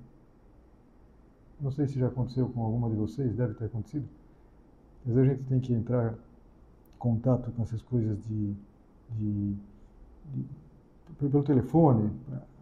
Não 1.59 1.71
sei 1.71 1.87
se 1.87 1.97
já 1.97 2.07
aconteceu 2.07 2.47
com 2.49 2.63
alguma 2.63 2.89
de 2.89 2.95
vocês, 2.95 3.35
deve 3.35 3.53
ter 3.53 3.65
acontecido. 3.65 4.05
Vezes 5.05 5.21
a 5.21 5.25
gente 5.25 5.43
tem 5.43 5.59
que 5.59 5.73
entrar 5.73 6.13
em 6.13 6.97
contato 6.99 7.51
com 7.51 7.63
essas 7.63 7.81
coisas 7.81 8.21
de, 8.27 8.53
de, 9.11 9.55
de 10.33 10.45
pelo 11.17 11.43
telefone, 11.43 12.11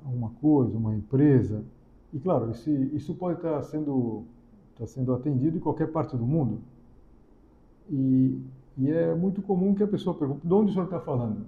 alguma 0.06 0.30
coisa, 0.42 0.78
uma 0.78 0.96
empresa. 0.96 1.64
E 2.14 2.20
claro, 2.20 2.52
isso, 2.52 2.70
isso 2.70 3.16
pode 3.16 3.38
estar 3.38 3.62
sendo, 3.64 4.24
estar 4.74 4.88
sendo 4.88 5.14
atendido 5.14 5.58
em 5.58 5.60
qualquer 5.60 5.92
parte 5.92 6.16
do 6.16 6.26
mundo. 6.26 6.60
E, 7.90 8.40
e 8.78 8.90
é 8.90 9.14
muito 9.16 9.42
comum 9.42 9.74
que 9.74 9.84
a 9.84 9.88
pessoa 9.88 10.16
pergunte, 10.16 10.46
de 10.46 10.54
onde 10.54 10.72
o 10.72 10.74
senhor 10.74 10.86
está 10.86 11.00
falando? 11.00 11.46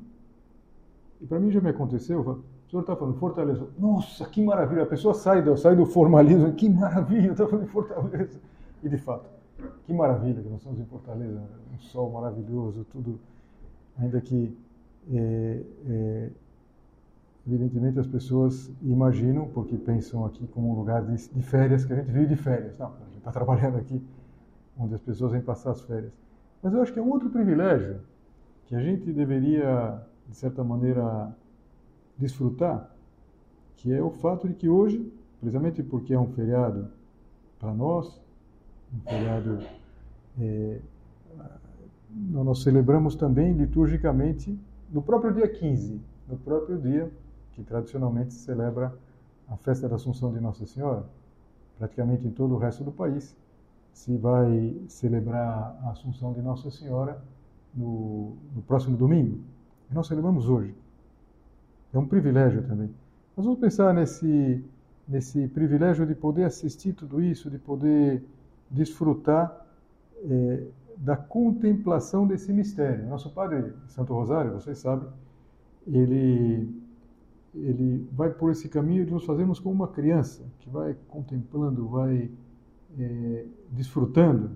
E 1.22 1.26
para 1.26 1.40
mim 1.40 1.52
já 1.52 1.62
me 1.62 1.70
aconteceu, 1.70 2.44
o 2.72 2.80
senhor 2.80 2.82
está 2.82 2.96
falando 2.96 3.18
Fortaleza. 3.18 3.68
Nossa, 3.78 4.26
que 4.26 4.42
maravilha! 4.42 4.84
A 4.84 4.86
pessoa 4.86 5.14
sai 5.14 5.42
do, 5.42 5.58
sai 5.58 5.76
do 5.76 5.86
formalismo, 5.86 6.54
que 6.54 6.70
maravilha, 6.70 7.32
está 7.32 7.46
falando 7.46 7.68
Fortaleza. 7.68 8.40
E 8.82 8.88
de 8.88 8.98
fato, 8.98 9.30
que 9.86 9.94
maravilha 9.94 10.42
que 10.42 10.48
nós 10.48 10.60
estamos 10.60 10.80
em 10.80 10.86
Fortaleza, 10.86 11.42
um 11.74 11.78
sol 11.80 12.10
maravilhoso, 12.12 12.86
tudo, 12.86 13.20
ainda 14.00 14.22
que 14.22 14.58
é, 15.12 15.62
é, 15.86 16.30
evidentemente 17.46 18.00
as 18.00 18.08
pessoas 18.08 18.72
imaginam, 18.82 19.50
porque 19.50 19.78
pensam 19.78 20.26
aqui 20.26 20.48
como 20.48 20.72
um 20.72 20.76
lugar 20.76 21.04
de, 21.04 21.28
de 21.28 21.42
férias, 21.44 21.84
que 21.84 21.92
a 21.92 21.98
gente 21.98 22.10
vive 22.10 22.28
de 22.28 22.36
férias. 22.38 22.78
Não, 22.78 22.88
a 22.88 23.06
gente 23.10 23.18
está 23.18 23.32
trabalhando 23.34 23.80
aqui 23.80 24.02
onde 24.80 24.96
as 24.96 25.02
pessoas 25.02 25.34
vêm 25.34 25.42
passar 25.42 25.72
as 25.72 25.82
férias. 25.82 26.14
Mas 26.64 26.74
eu 26.74 26.82
acho 26.82 26.94
que 26.94 27.00
é 27.00 27.02
um 27.02 27.10
outro 27.10 27.30
privilégio 27.30 28.00
que 28.68 28.76
a 28.76 28.80
gente 28.80 29.12
deveria, 29.12 30.02
de 30.30 30.38
certa 30.38 30.64
maneira, 30.64 31.36
desfrutar, 32.22 32.90
que 33.78 33.92
é 33.92 34.02
o 34.02 34.12
fato 34.12 34.48
de 34.48 34.54
que 34.54 34.70
hoje, 34.70 35.12
precisamente 35.40 35.82
porque 35.82 36.14
é 36.14 36.20
um 36.20 36.28
feriado 36.28 36.88
para 37.60 37.74
nós, 37.74 38.22
um 38.94 39.10
feriado. 39.10 39.60
É, 40.40 40.80
nós 42.14 42.62
celebramos 42.62 43.16
também 43.16 43.54
liturgicamente 43.54 44.58
no 44.92 45.02
próprio 45.02 45.34
dia 45.34 45.48
15, 45.48 46.00
no 46.28 46.38
próprio 46.38 46.78
dia 46.78 47.12
que 47.54 47.64
tradicionalmente 47.64 48.34
se 48.34 48.40
celebra 48.40 48.94
a 49.48 49.58
festa 49.58 49.88
da 49.88 49.96
Assunção 49.96 50.32
de 50.32 50.40
Nossa 50.40 50.66
Senhora, 50.66 51.06
praticamente 51.78 52.28
em 52.28 52.32
todo 52.32 52.54
o 52.54 52.58
resto 52.58 52.84
do 52.84 52.92
país 52.92 53.36
se 53.94 54.18
vai 54.18 54.82
celebrar 54.88 55.78
a 55.84 55.92
Assunção 55.92 56.34
de 56.34 56.42
Nossa 56.42 56.70
Senhora 56.72 57.22
no, 57.74 58.36
no 58.56 58.62
próximo 58.62 58.96
domingo. 58.96 59.40
E 59.90 59.94
nós 59.94 60.08
celebramos 60.08 60.48
hoje. 60.48 60.74
É 61.94 61.98
um 61.98 62.06
privilégio 62.06 62.64
também. 62.64 62.90
Nós 63.36 63.46
vamos 63.46 63.60
pensar 63.60 63.94
nesse, 63.94 64.64
nesse 65.08 65.48
privilégio 65.50 66.06
de 66.06 66.16
poder 66.16 66.46
assistir 66.46 66.94
tudo 66.94 67.22
isso, 67.22 67.50
de 67.50 67.58
poder 67.58 68.24
desfrutar 68.70 69.66
é, 70.24 70.64
da 70.98 71.18
contemplação 71.18 72.26
desse 72.26 72.54
mistério. 72.54 73.08
Nosso 73.08 73.30
Padre 73.32 73.74
Santo 73.88 74.14
Rosário, 74.14 74.54
vocês 74.54 74.78
sabem, 74.78 75.08
ele, 75.88 76.70
ele 77.54 78.08
vai 78.14 78.30
por 78.30 78.52
esse 78.52 78.70
caminho 78.70 79.06
de 79.06 79.12
nos 79.12 79.26
fazermos 79.26 79.60
como 79.60 79.76
uma 79.76 79.88
criança, 79.88 80.44
que 80.60 80.70
vai 80.70 80.96
contemplando, 81.10 81.88
vai 81.88 82.30
é, 83.00 83.46
desfrutando. 83.70 84.52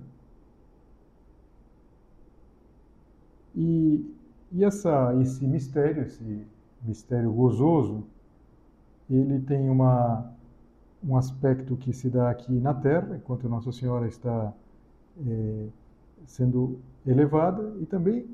E, 3.56 4.06
e 4.51 4.63
essa, 4.63 5.15
esse 5.22 5.46
mistério, 5.46 6.04
esse 6.04 6.46
mistério 6.86 7.32
gozoso, 7.32 8.04
ele 9.10 9.39
tem 9.39 9.70
uma, 9.70 10.32
um 11.04 11.15
aspecto 11.18 11.75
que 11.75 11.94
se 11.94 12.10
dá 12.10 12.30
aqui 12.30 12.51
na 12.54 12.74
Terra, 12.74 13.15
enquanto 13.15 13.48
Nossa 13.50 13.72
Senhora 13.72 14.08
está 14.08 14.54
é, 15.25 15.68
sendo 16.25 16.80
elevada, 17.06 17.75
e 17.80 17.86
também 17.86 18.25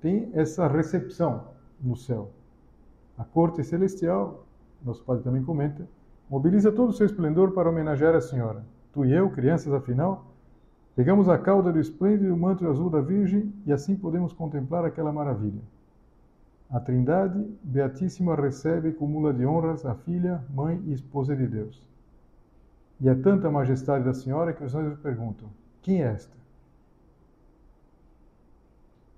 tem 0.00 0.30
essa 0.32 0.66
recepção 0.66 1.44
no 1.80 1.96
céu. 1.96 2.30
A 3.16 3.24
corte 3.24 3.62
celestial, 3.64 4.44
nosso 4.84 5.02
Padre 5.04 5.22
também 5.22 5.42
comenta, 5.42 5.86
mobiliza 6.28 6.72
todo 6.72 6.90
o 6.90 6.92
seu 6.92 7.06
esplendor 7.06 7.52
para 7.52 7.68
homenagear 7.68 8.14
a 8.14 8.20
Senhora. 8.20 8.64
Tu 8.92 9.04
e 9.04 9.12
eu, 9.12 9.30
crianças, 9.30 9.72
afinal, 9.72 10.26
pegamos 10.94 11.28
a 11.28 11.38
cauda 11.38 11.72
do 11.72 11.80
esplêndido 11.80 12.36
manto 12.36 12.66
azul 12.68 12.90
da 12.90 13.00
Virgem 13.00 13.52
e 13.64 13.72
assim 13.72 13.94
podemos 13.94 14.32
contemplar 14.32 14.84
aquela 14.84 15.12
maravilha. 15.12 15.60
A 16.68 16.80
Trindade 16.80 17.38
Beatíssima 17.62 18.34
recebe 18.34 18.88
e 18.88 18.92
cumula 18.92 19.32
de 19.32 19.46
honras 19.46 19.86
a 19.86 19.94
filha, 19.94 20.44
mãe 20.50 20.82
e 20.86 20.92
esposa 20.92 21.36
de 21.36 21.46
Deus. 21.46 21.82
E 23.00 23.08
é 23.08 23.14
tanta 23.14 23.50
majestade 23.50 24.04
da 24.04 24.14
Senhora 24.14 24.52
que 24.52 24.64
os 24.64 24.74
anjos 24.74 24.98
perguntam: 24.98 25.48
quem 25.82 26.02
é 26.02 26.06
esta? 26.06 26.34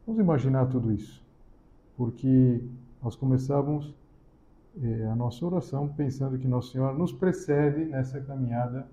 Vamos 0.07 0.21
imaginar 0.21 0.67
tudo 0.67 0.93
isso, 0.93 1.23
porque 1.97 2.63
nós 3.03 3.15
começávamos 3.15 3.95
eh, 4.83 5.07
a 5.07 5.15
nossa 5.15 5.45
oração 5.45 5.89
pensando 5.89 6.39
que 6.39 6.47
Nossa 6.47 6.73
Senhora 6.73 6.97
nos 6.97 7.13
precede 7.13 7.85
nessa 7.85 8.21
caminhada 8.21 8.87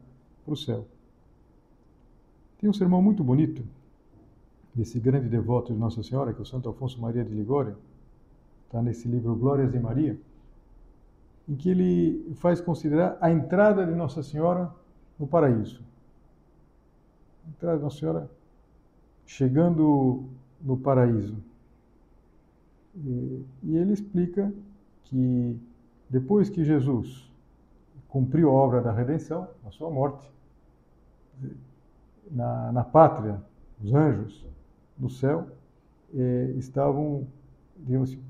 para 0.44 0.54
o 0.54 0.58
céu. 0.58 0.86
Tem 2.60 2.70
um 2.70 2.74
sermão 2.74 3.02
muito 3.02 3.24
bonito 3.24 3.64
desse 4.74 5.00
grande 5.00 5.28
devoto 5.28 5.74
de 5.74 5.80
Nossa 5.80 6.04
Senhora, 6.04 6.34
que 6.34 6.40
é 6.40 6.44
o 6.44 6.46
Santo 6.46 6.70
Afonso 6.70 7.02
Maria 7.02 7.24
de 7.24 7.34
Ligório, 7.34 7.78
está 8.76 8.82
nesse 8.82 9.08
livro 9.08 9.34
Glórias 9.36 9.72
de 9.72 9.80
Maria, 9.80 10.20
em 11.48 11.56
que 11.56 11.70
ele 11.70 12.36
faz 12.36 12.60
considerar 12.60 13.18
a 13.22 13.32
entrada 13.32 13.86
de 13.86 13.96
Nossa 13.96 14.22
Senhora 14.22 14.70
no 15.18 15.26
paraíso. 15.26 15.82
A 17.46 17.50
entrada 17.52 17.78
de 17.78 17.84
Nossa 17.84 17.98
Senhora 17.98 18.30
chegando 19.26 20.26
no 20.62 20.76
paraíso. 20.76 21.38
E, 22.98 23.46
ele 23.64 23.94
explica 23.94 24.54
que 25.06 25.58
depois 26.10 26.50
que 26.50 26.66
Jesus 26.66 27.32
cumpriu 28.10 28.50
a 28.50 28.54
obra 28.54 28.82
da 28.82 28.92
redenção, 28.92 29.48
a 29.66 29.72
sua 29.72 29.90
morte, 29.90 30.30
na, 32.30 32.74
na 32.74 32.84
pátria, 32.84 33.42
os 33.82 33.94
anjos 33.94 34.46
no 34.98 35.10
céu 35.10 35.48
eh, 36.14 36.54
estavam, 36.58 37.28
digamos 37.78 38.10
assim, 38.10 38.22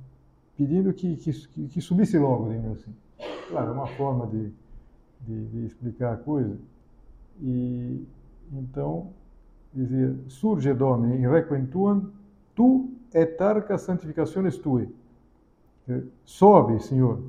pedindo 0.58 0.94
que, 0.94 1.16
que, 1.18 1.68
que 1.68 1.82
subisse 1.82 2.18
logo, 2.18 2.50
digamos 2.50 2.80
assim. 2.80 2.94
Claro, 3.50 3.70
é 3.70 3.74
uma 3.74 3.88
forma 3.88 4.28
de, 4.28 4.52
de, 5.22 5.46
de 5.48 5.66
explicar 5.66 6.14
a 6.14 6.18
coisa. 6.18 6.58
E 7.42 8.04
então 8.52 9.10
dizia: 9.74 10.16
Surge 10.28 10.74
Domine 10.74 11.18
in 11.18 11.30
requentuam, 11.30 12.12
tu 12.56 12.90
et 13.14 13.40
arca 13.42 13.78
santificationes 13.78 14.58
tue. 14.58 14.90
Sobe, 16.24 16.82
Senhor. 16.82 17.22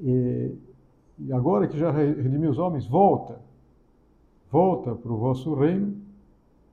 E 0.00 0.54
agora 1.32 1.66
que 1.66 1.76
já 1.76 1.90
redimiu 1.90 2.50
os 2.50 2.58
homens, 2.58 2.86
volta. 2.86 3.40
Volta 4.50 4.94
para 4.94 5.12
o 5.12 5.16
vosso 5.16 5.54
reino 5.54 5.96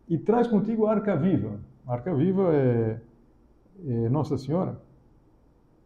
e 0.08 0.18
traz 0.18 0.48
contigo 0.48 0.86
a 0.86 0.92
arca 0.92 1.16
viva. 1.16 1.60
A 1.88 1.94
arca 1.94 2.14
viva 2.14 2.54
é, 2.54 3.02
é 3.86 4.10
Nossa 4.10 4.38
Senhora 4.38 4.80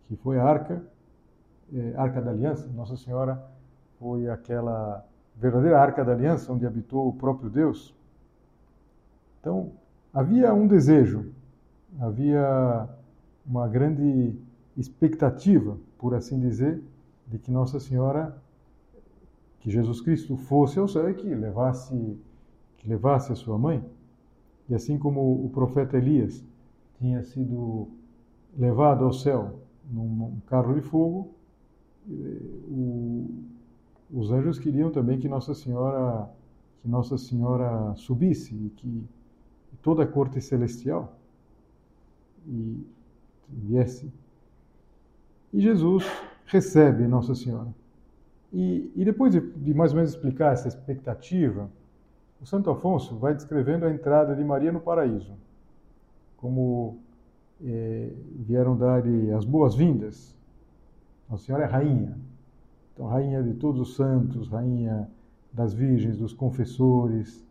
que 0.10 0.16
foi 0.16 0.40
a 0.40 0.44
arca, 0.44 0.84
é, 1.72 1.94
arca 1.96 2.20
da 2.20 2.32
aliança. 2.32 2.68
Nossa 2.76 2.98
Senhora 2.98 3.40
foi 4.00 4.28
aquela 4.28 5.06
verdadeira 5.36 5.80
arca 5.80 6.04
da 6.04 6.14
aliança 6.14 6.52
onde 6.52 6.66
habitou 6.66 7.08
o 7.08 7.14
próprio 7.14 7.48
Deus. 7.48 7.96
Então, 9.40 9.72
havia 10.12 10.52
um 10.52 10.66
desejo, 10.66 11.32
havia 12.00 12.90
uma 13.46 13.68
grande 13.68 14.36
expectativa, 14.76 15.78
por 16.00 16.16
assim 16.16 16.40
dizer, 16.40 16.82
de 17.28 17.38
que 17.38 17.52
Nossa 17.52 17.80
Senhora, 17.80 18.36
que 19.60 19.70
Jesus 19.70 20.02
Cristo 20.02 20.36
fosse 20.38 20.80
ao 20.80 20.88
céu 20.88 21.08
e 21.08 21.14
que 21.14 21.36
levasse, 21.36 22.20
que 22.78 22.90
levasse 22.90 23.32
a 23.32 23.36
sua 23.36 23.60
mãe. 23.60 23.88
E 24.68 24.74
assim 24.74 24.98
como 24.98 25.46
o 25.46 25.52
profeta 25.52 25.98
Elias 25.98 26.44
tinha 26.98 27.22
sido 27.22 27.90
levado 28.58 29.06
ao 29.06 29.14
céu 29.14 29.69
num 29.90 30.40
carro 30.48 30.74
de 30.74 30.82
fogo. 30.82 31.32
O, 32.08 33.30
os 34.12 34.32
anjos 34.32 34.58
queriam 34.58 34.92
também 34.92 35.20
que 35.20 35.28
Nossa 35.28 35.54
Senhora 35.54 36.30
que 36.82 36.88
Nossa 36.88 37.18
Senhora 37.18 37.94
subisse 37.96 38.56
e 38.56 38.70
que 38.70 39.04
toda 39.82 40.04
a 40.04 40.08
corte 40.08 40.40
celestial 40.42 41.14
e 42.48 42.86
viesse. 43.48 44.12
E 45.54 45.60
Jesus 45.60 46.06
recebe 46.46 47.08
Nossa 47.08 47.36
Senhora. 47.36 47.68
E, 48.52 48.92
e 48.96 49.06
depois 49.06 49.32
de, 49.32 49.40
de 49.40 49.74
mais 49.74 49.92
ou 49.92 49.98
menos 49.98 50.12
explicar 50.12 50.54
essa 50.54 50.68
expectativa, 50.68 51.70
o 52.42 52.46
Santo 52.46 52.70
Afonso 52.70 53.16
vai 53.18 53.34
descrevendo 53.34 53.86
a 53.86 53.92
entrada 53.92 54.36
de 54.36 54.44
Maria 54.44 54.72
no 54.72 54.80
paraíso, 54.80 55.34
como 56.38 56.98
eh, 57.64 58.12
vieram 58.36 58.78
dar 58.78 59.04
as 59.38 59.46
boas-vindas. 59.46 60.36
Nossa 61.30 61.46
Senhora 61.46 61.66
é 61.66 61.68
rainha. 61.68 62.18
Então, 62.94 63.08
rainha 63.08 63.44
de 63.44 63.54
todos 63.54 63.80
os 63.82 63.96
santos, 63.96 64.48
rainha 64.50 65.10
das 65.52 65.74
virgens, 65.74 66.18
dos 66.18 66.34
confessores. 66.34 67.46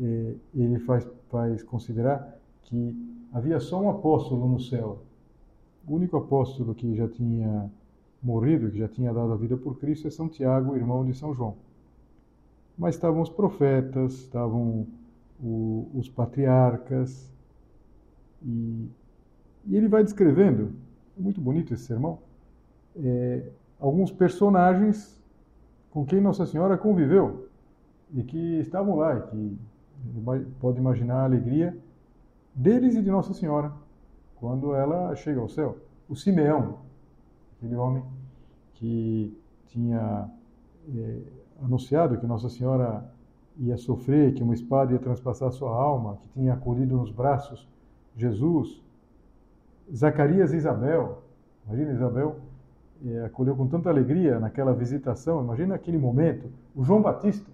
Eh, 0.00 0.34
ele 0.54 0.78
faz, 0.78 1.08
faz 1.30 1.62
considerar 1.62 2.38
que 2.64 2.94
havia 3.32 3.60
só 3.60 3.80
um 3.80 3.90
apóstolo 3.90 4.48
no 4.48 4.60
céu. 4.60 5.02
O 5.86 5.94
único 5.94 6.16
apóstolo 6.16 6.74
que 6.74 6.94
já 6.94 7.08
tinha 7.08 7.70
morrido, 8.22 8.70
que 8.70 8.78
já 8.78 8.88
tinha 8.88 9.12
dado 9.12 9.32
a 9.32 9.36
vida 9.36 9.56
por 9.56 9.78
Cristo, 9.78 10.08
é 10.08 10.10
São 10.10 10.28
Tiago, 10.28 10.76
irmão 10.76 11.04
de 11.04 11.14
São 11.14 11.32
João. 11.32 11.54
Mas 12.76 12.94
estavam 12.94 13.22
os 13.22 13.30
profetas, 13.30 14.14
estavam 14.14 14.86
o, 15.42 15.88
os 15.94 16.08
patriarcas, 16.08 17.30
e 18.42 18.88
e 19.66 19.76
ele 19.76 19.88
vai 19.88 20.02
descrevendo, 20.04 20.72
é 21.18 21.20
muito 21.20 21.40
bonito 21.40 21.74
esse 21.74 21.84
sermão, 21.84 22.18
é, 22.96 23.48
alguns 23.80 24.10
personagens 24.10 25.20
com 25.90 26.04
quem 26.04 26.20
Nossa 26.20 26.46
Senhora 26.46 26.76
conviveu 26.76 27.48
e 28.14 28.22
que 28.22 28.60
estavam 28.60 28.96
lá, 28.96 29.16
e 29.16 29.22
que 29.22 29.58
pode 30.60 30.78
imaginar 30.78 31.22
a 31.22 31.24
alegria 31.24 31.76
deles 32.54 32.94
e 32.94 33.02
de 33.02 33.10
Nossa 33.10 33.34
Senhora 33.34 33.72
quando 34.36 34.74
ela 34.74 35.14
chega 35.16 35.40
ao 35.40 35.48
céu. 35.48 35.78
O 36.08 36.14
Simeão, 36.14 36.78
aquele 37.56 37.74
homem 37.74 38.04
que 38.74 39.36
tinha 39.68 40.30
é, 40.94 41.18
anunciado 41.62 42.18
que 42.18 42.26
Nossa 42.26 42.48
Senhora 42.48 43.10
ia 43.58 43.76
sofrer, 43.76 44.34
que 44.34 44.42
uma 44.42 44.54
espada 44.54 44.92
ia 44.92 44.98
transpassar 44.98 45.50
sua 45.50 45.74
alma, 45.74 46.18
que 46.22 46.40
tinha 46.40 46.54
acolhido 46.54 46.96
nos 46.96 47.10
braços 47.10 47.66
Jesus, 48.16 48.82
Zacarias 49.94 50.52
e 50.52 50.56
Isabel, 50.56 51.22
imagina 51.66 51.92
Isabel 51.92 52.36
é, 53.04 53.24
acolheu 53.24 53.54
com 53.54 53.66
tanta 53.66 53.88
alegria 53.90 54.40
naquela 54.40 54.72
visitação, 54.72 55.42
imagina 55.42 55.74
aquele 55.74 55.98
momento, 55.98 56.50
o 56.74 56.82
João 56.82 57.02
Batista, 57.02 57.50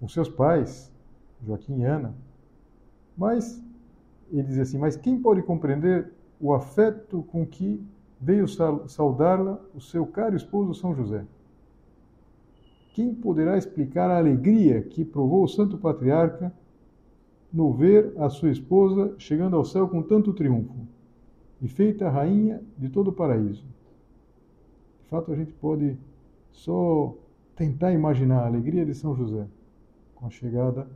os 0.00 0.12
seus 0.12 0.28
pais, 0.28 0.92
Joaquim 1.44 1.80
e 1.80 1.84
Ana, 1.84 2.14
mas 3.16 3.62
ele 4.32 4.42
diz 4.42 4.58
assim, 4.58 4.78
mas 4.78 4.96
quem 4.96 5.20
pode 5.20 5.42
compreender 5.42 6.10
o 6.40 6.52
afeto 6.52 7.22
com 7.24 7.46
que 7.46 7.84
veio 8.20 8.46
saudá-la 8.88 9.60
o 9.74 9.80
seu 9.80 10.06
caro 10.06 10.34
esposo 10.34 10.74
São 10.74 10.94
José? 10.94 11.24
Quem 12.94 13.14
poderá 13.14 13.58
explicar 13.58 14.10
a 14.10 14.18
alegria 14.18 14.82
que 14.82 15.04
provou 15.04 15.44
o 15.44 15.48
santo 15.48 15.76
patriarca 15.76 16.52
no 17.54 17.72
ver 17.72 18.12
a 18.18 18.28
sua 18.28 18.50
esposa 18.50 19.14
chegando 19.16 19.54
ao 19.54 19.64
céu 19.64 19.88
com 19.88 20.02
tanto 20.02 20.34
triunfo. 20.34 20.74
e 21.62 21.68
feita 21.68 22.10
rainha 22.10 22.60
de 22.76 22.90
todo 22.90 23.08
o 23.08 23.12
paraíso. 23.12 23.64
De 25.04 25.08
fato, 25.08 25.32
a 25.32 25.36
gente 25.36 25.52
pode 25.52 25.96
só 26.50 27.16
tentar 27.54 27.92
imaginar 27.92 28.40
a 28.40 28.46
alegria 28.46 28.84
de 28.84 28.92
São 28.92 29.14
José 29.14 29.46
com 30.16 30.26
a 30.26 30.30
chegada 30.30 30.86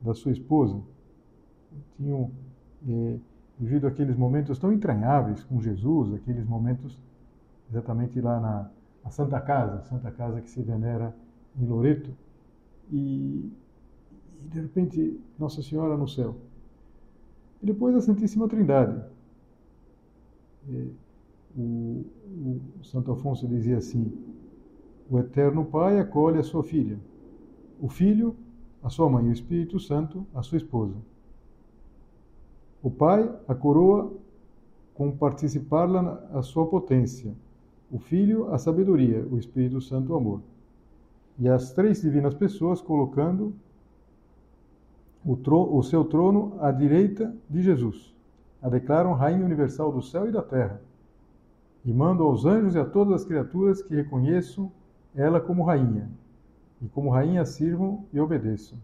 da 0.00 0.14
sua 0.14 0.30
esposa. 0.30 0.80
Tinham 1.96 2.30
é, 2.88 3.18
vivido 3.58 3.86
aqueles 3.86 4.16
momentos 4.16 4.56
tão 4.58 4.72
entranháveis 4.72 5.42
com 5.42 5.60
Jesus, 5.60 6.14
aqueles 6.14 6.46
momentos 6.46 6.98
exatamente 7.68 8.20
lá 8.20 8.38
na, 8.40 8.70
na 9.02 9.10
Santa 9.10 9.40
Casa, 9.40 9.82
Santa 9.82 10.12
Casa 10.12 10.40
que 10.40 10.48
se 10.48 10.62
venera 10.62 11.14
em 11.58 11.66
Loreto, 11.66 12.10
e, 12.90 13.52
e 14.44 14.48
de 14.48 14.60
repente 14.60 15.20
Nossa 15.38 15.62
Senhora 15.62 15.96
no 15.96 16.06
céu. 16.06 16.36
E 17.62 17.66
depois 17.66 17.94
a 17.94 18.00
Santíssima 18.00 18.48
Trindade. 18.48 19.02
O, 21.56 22.04
o 22.80 22.84
Santo 22.84 23.12
Afonso 23.12 23.46
dizia 23.46 23.78
assim: 23.78 24.12
o 25.10 25.18
Eterno 25.18 25.64
Pai 25.64 25.98
acolhe 25.98 26.38
a 26.38 26.42
sua 26.42 26.62
filha, 26.62 26.98
o 27.80 27.88
Filho, 27.88 28.34
a 28.82 28.88
sua 28.88 29.08
mãe, 29.08 29.28
o 29.28 29.32
Espírito 29.32 29.78
Santo, 29.78 30.26
a 30.34 30.42
sua 30.42 30.58
esposa. 30.58 30.94
O 32.82 32.90
Pai 32.90 33.30
a 33.48 33.54
coroa 33.54 34.12
com 34.94 35.10
participar-la 35.10 36.28
a 36.32 36.42
sua 36.42 36.66
potência, 36.66 37.34
o 37.90 37.98
Filho 37.98 38.52
a 38.52 38.58
sabedoria, 38.58 39.26
o 39.30 39.38
Espírito 39.38 39.80
Santo 39.80 40.12
o 40.12 40.16
amor. 40.16 40.40
E 41.38 41.48
as 41.48 41.72
três 41.72 42.00
divinas 42.00 42.34
pessoas 42.34 42.80
colocando 42.80 43.54
o, 45.24 45.38
o 45.76 45.82
seu 45.82 46.04
trono 46.04 46.56
à 46.60 46.70
direita 46.70 47.34
de 47.48 47.62
Jesus. 47.62 48.14
A 48.60 48.68
declaram 48.68 49.12
Rainha 49.12 49.44
Universal 49.44 49.92
do 49.92 50.02
céu 50.02 50.28
e 50.28 50.32
da 50.32 50.42
terra. 50.42 50.80
E 51.84 51.92
mando 51.92 52.22
aos 52.22 52.44
anjos 52.44 52.74
e 52.74 52.78
a 52.78 52.84
todas 52.84 53.22
as 53.22 53.24
criaturas 53.24 53.82
que 53.82 53.94
reconheçam 53.94 54.70
ela 55.14 55.40
como 55.40 55.62
rainha, 55.62 56.10
e 56.82 56.88
como 56.88 57.10
rainha 57.10 57.44
sirvam 57.44 58.04
e 58.12 58.18
obedeçam. 58.18 58.78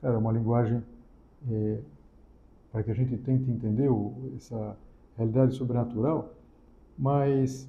Cara, 0.00 0.14
é 0.14 0.18
uma 0.18 0.32
linguagem 0.32 0.82
é, 1.50 1.78
para 2.70 2.82
que 2.82 2.90
a 2.90 2.94
gente 2.94 3.16
tente 3.18 3.50
entender 3.50 3.88
o, 3.88 4.12
essa 4.36 4.76
realidade 5.16 5.54
sobrenatural, 5.54 6.32
mas 6.96 7.68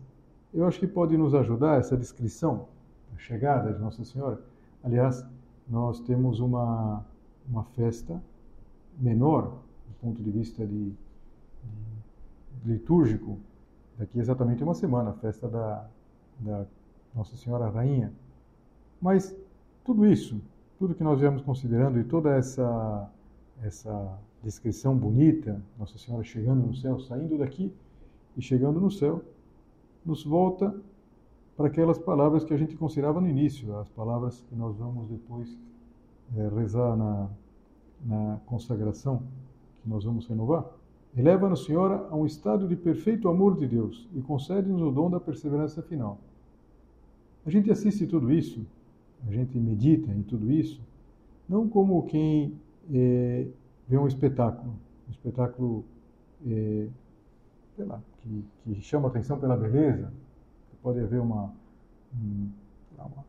eu 0.54 0.65
acho 0.65 0.80
que 0.80 0.88
pode 0.88 1.17
nos 1.17 1.34
ajudar 1.34 1.80
essa 1.80 1.98
descrição 1.98 2.67
da 3.12 3.17
chegada 3.17 3.74
de 3.74 3.80
Nossa 3.80 4.04
Senhora. 4.04 4.39
Aliás, 4.84 5.26
nós 5.67 6.00
temos 6.02 6.39
uma, 6.39 7.04
uma 7.49 7.63
festa 7.63 8.21
menor, 8.97 9.60
do 9.88 9.93
ponto 10.01 10.21
de 10.21 10.32
vista 10.32 10.65
de, 10.65 10.91
de 12.63 12.71
litúrgico, 12.71 13.38
daqui 13.97 14.19
exatamente 14.19 14.63
uma 14.63 14.73
semana, 14.73 15.12
a 15.12 15.13
festa 15.13 15.47
da, 15.47 15.88
da 16.39 16.65
nossa 17.13 17.36
Senhora 17.36 17.69
Rainha. 17.69 18.12
Mas 19.01 19.36
tudo 19.84 20.06
isso, 20.06 20.41
tudo 20.79 20.95
que 20.95 21.03
nós 21.03 21.19
viemos 21.19 21.41
considerando 21.41 21.99
e 21.99 22.03
toda 22.03 22.36
essa, 22.36 23.10
essa 23.62 24.17
descrição 24.41 24.95
bonita, 24.97 25.62
Nossa 25.77 25.97
Senhora 25.97 26.23
chegando 26.23 26.65
no 26.65 26.75
céu, 26.75 26.99
saindo 26.99 27.38
daqui 27.38 27.73
e 28.36 28.41
chegando 28.41 28.79
no 28.79 28.91
céu, 28.91 29.21
nos 30.06 30.23
volta 30.23 30.75
para 31.56 31.67
aquelas 31.67 31.99
palavras 31.99 32.43
que 32.43 32.53
a 32.53 32.58
gente 32.58 32.75
considerava 32.75 33.21
no 33.21 33.27
início, 33.27 33.77
as 33.77 33.89
palavras 33.89 34.41
que 34.49 34.56
nós 34.56 34.75
vamos 34.75 35.08
depois 35.08 35.58
é, 36.36 36.47
rezar 36.49 36.95
na, 36.95 37.29
na 38.05 38.39
consagração, 38.45 39.23
que 39.81 39.89
nós 39.89 40.03
vamos 40.03 40.27
renovar. 40.27 40.65
Eleva-nos, 41.15 41.65
Senhora, 41.65 42.07
a 42.09 42.15
um 42.15 42.25
estado 42.25 42.67
de 42.67 42.75
perfeito 42.75 43.29
amor 43.29 43.57
de 43.57 43.67
Deus 43.67 44.07
e 44.15 44.21
concede-nos 44.21 44.81
o 44.81 44.91
dom 44.91 45.09
da 45.09 45.19
perseverança 45.19 45.81
final. 45.81 46.19
A 47.45 47.49
gente 47.49 47.69
assiste 47.69 48.07
tudo 48.07 48.31
isso, 48.31 48.65
a 49.27 49.31
gente 49.31 49.57
medita 49.59 50.12
em 50.12 50.23
tudo 50.23 50.51
isso, 50.51 50.81
não 51.47 51.67
como 51.67 52.01
quem 52.03 52.53
é, 52.91 53.45
vê 53.88 53.97
um 53.97 54.07
espetáculo, 54.07 54.73
um 55.07 55.12
espetáculo 55.12 55.86
é, 56.47 56.88
lá, 57.79 58.01
que, 58.21 58.43
que 58.63 58.81
chama 58.81 59.07
atenção 59.07 59.39
pela 59.39 59.55
beleza. 59.55 60.12
Pode 60.81 60.99
haver 60.99 61.21
uma, 61.21 61.53
um, 62.13 62.49
uma 62.97 63.25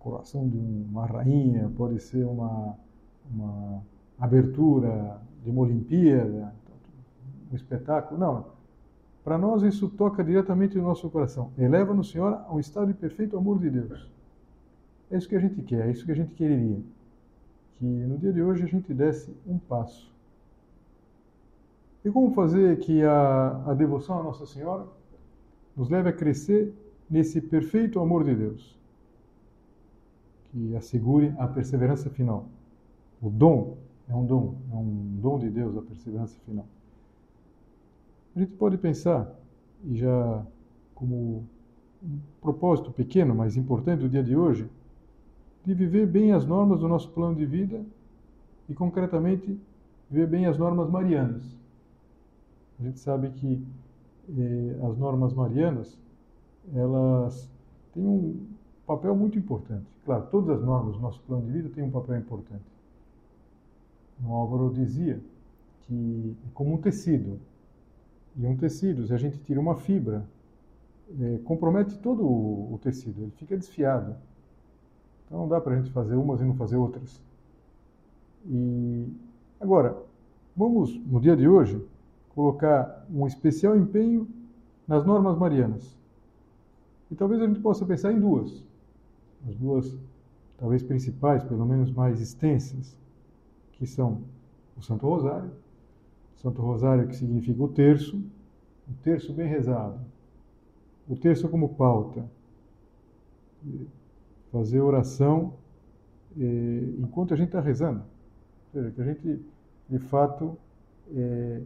coroação 0.00 0.48
de 0.48 0.58
uma 0.58 1.06
rainha, 1.06 1.70
pode 1.76 2.00
ser 2.00 2.24
uma, 2.24 2.76
uma 3.30 3.82
abertura 4.18 5.20
de 5.44 5.50
uma 5.50 5.62
Olimpíada, 5.62 6.52
um 7.52 7.54
espetáculo. 7.54 8.18
Não, 8.18 8.46
para 9.22 9.38
nós 9.38 9.62
isso 9.62 9.88
toca 9.88 10.24
diretamente 10.24 10.76
no 10.76 10.84
nosso 10.84 11.08
coração. 11.10 11.52
Eleva-nos, 11.56 12.10
Senhor, 12.10 12.32
a 12.48 12.52
um 12.52 12.58
estado 12.58 12.88
de 12.88 12.94
perfeito 12.94 13.36
amor 13.36 13.58
de 13.58 13.70
Deus. 13.70 14.10
É 15.10 15.16
isso 15.16 15.28
que 15.28 15.36
a 15.36 15.40
gente 15.40 15.62
quer, 15.62 15.86
é 15.86 15.90
isso 15.90 16.04
que 16.04 16.12
a 16.12 16.16
gente 16.16 16.34
quereria. 16.34 16.80
Que 17.78 17.84
no 17.84 18.16
dia 18.18 18.32
de 18.32 18.42
hoje 18.42 18.64
a 18.64 18.66
gente 18.66 18.92
desse 18.94 19.34
um 19.46 19.58
passo. 19.58 20.10
E 22.02 22.10
como 22.10 22.32
fazer 22.32 22.78
que 22.78 23.02
a, 23.04 23.62
a 23.66 23.74
devoção 23.74 24.18
à 24.18 24.22
Nossa 24.22 24.46
Senhora 24.46 24.86
nos 25.76 25.90
leve 25.90 26.08
a 26.08 26.12
crescer 26.12 26.72
nesse 27.10 27.40
perfeito 27.40 28.00
amor 28.00 28.24
de 28.24 28.34
Deus? 28.34 28.79
Que 30.50 30.76
assegure 30.76 31.32
a 31.38 31.46
perseverança 31.46 32.10
final. 32.10 32.46
O 33.22 33.30
dom 33.30 33.76
é 34.08 34.14
um 34.14 34.26
dom, 34.26 34.54
é 34.72 34.74
um 34.74 35.18
dom 35.20 35.38
de 35.38 35.48
Deus 35.48 35.76
a 35.76 35.82
perseverança 35.82 36.36
final. 36.44 36.66
A 38.34 38.40
gente 38.40 38.52
pode 38.52 38.76
pensar, 38.76 39.32
e 39.84 39.96
já 39.96 40.44
como 40.94 41.44
um 42.02 42.18
propósito 42.40 42.90
pequeno, 42.90 43.34
mas 43.34 43.56
importante 43.56 44.00
do 44.00 44.08
dia 44.08 44.22
de 44.22 44.36
hoje, 44.36 44.68
de 45.64 45.74
viver 45.74 46.06
bem 46.06 46.32
as 46.32 46.46
normas 46.46 46.80
do 46.80 46.88
nosso 46.88 47.10
plano 47.10 47.36
de 47.36 47.44
vida 47.44 47.84
e, 48.68 48.74
concretamente, 48.74 49.58
viver 50.10 50.26
bem 50.26 50.46
as 50.46 50.58
normas 50.58 50.88
marianas. 50.88 51.56
A 52.78 52.82
gente 52.82 52.98
sabe 52.98 53.30
que 53.30 53.62
eh, 54.38 54.86
as 54.86 54.96
normas 54.96 55.34
marianas, 55.34 55.98
elas 56.74 57.48
têm 57.92 58.06
um 58.06 58.36
papel 58.90 59.14
muito 59.14 59.38
importante. 59.38 59.86
Claro, 60.04 60.26
todas 60.32 60.58
as 60.58 60.64
normas 60.64 60.96
do 60.96 61.00
nosso 61.00 61.20
plano 61.20 61.46
de 61.46 61.52
vida 61.52 61.68
têm 61.68 61.84
um 61.84 61.90
papel 61.90 62.16
importante. 62.16 62.64
O 64.24 64.32
Álvaro 64.32 64.72
dizia 64.74 65.20
que 65.82 66.36
é 66.44 66.50
como 66.52 66.74
um 66.74 66.78
tecido, 66.78 67.38
e 68.36 68.46
um 68.46 68.56
tecido, 68.56 69.06
se 69.06 69.14
a 69.14 69.16
gente 69.16 69.38
tira 69.38 69.60
uma 69.60 69.76
fibra, 69.76 70.26
é, 71.20 71.38
compromete 71.44 71.98
todo 71.98 72.24
o, 72.24 72.74
o, 72.74 72.78
tecido, 72.78 73.22
ele 73.22 73.32
fica 73.32 73.56
desfiado. 73.56 74.16
Então 75.26 75.38
não 75.38 75.48
dá 75.48 75.60
para 75.60 75.74
a 75.74 75.76
gente 75.76 75.90
fazer 75.90 76.16
umas 76.16 76.40
e 76.40 76.44
não 76.44 76.54
fazer 76.54 76.76
outras. 76.76 77.20
E 78.46 79.06
agora, 79.60 79.96
vamos 80.56 80.96
no 81.06 81.20
dia 81.20 81.36
de 81.36 81.46
hoje 81.46 81.80
colocar 82.34 83.06
um 83.12 83.26
especial 83.26 83.76
empenho 83.76 84.28
nas 84.86 85.04
normas 85.04 85.38
marianas. 85.38 85.96
E 87.10 87.14
talvez 87.14 87.40
a 87.40 87.46
gente 87.46 87.60
possa 87.60 87.84
pensar 87.84 88.12
em 88.12 88.20
duas, 88.20 88.64
as 89.48 89.54
duas 89.56 89.96
talvez 90.58 90.82
principais, 90.82 91.42
pelo 91.44 91.64
menos 91.64 91.90
mais 91.90 92.20
extensas, 92.20 92.96
que 93.72 93.86
são 93.86 94.22
o 94.76 94.82
Santo 94.82 95.06
Rosário. 95.06 95.50
Santo 96.36 96.60
Rosário, 96.62 97.06
que 97.08 97.16
significa 97.16 97.62
o 97.62 97.68
terço, 97.68 98.16
o 98.88 98.92
terço 99.02 99.32
bem 99.32 99.46
rezado, 99.46 100.00
o 101.08 101.16
terço 101.16 101.48
como 101.48 101.70
pauta, 101.70 102.24
fazer 104.50 104.80
oração 104.80 105.54
enquanto 106.98 107.34
a 107.34 107.36
gente 107.36 107.48
está 107.48 107.60
rezando, 107.60 108.00
ou 108.00 108.80
seja, 108.80 108.90
que 108.92 109.00
a 109.00 109.04
gente 109.04 109.40
de 109.88 109.98
fato 109.98 110.56
eh, 111.12 111.60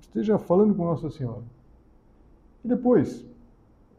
esteja 0.00 0.38
falando 0.38 0.74
com 0.74 0.84
Nossa 0.84 1.10
Senhora. 1.10 1.42
E 2.62 2.68
depois, 2.68 3.26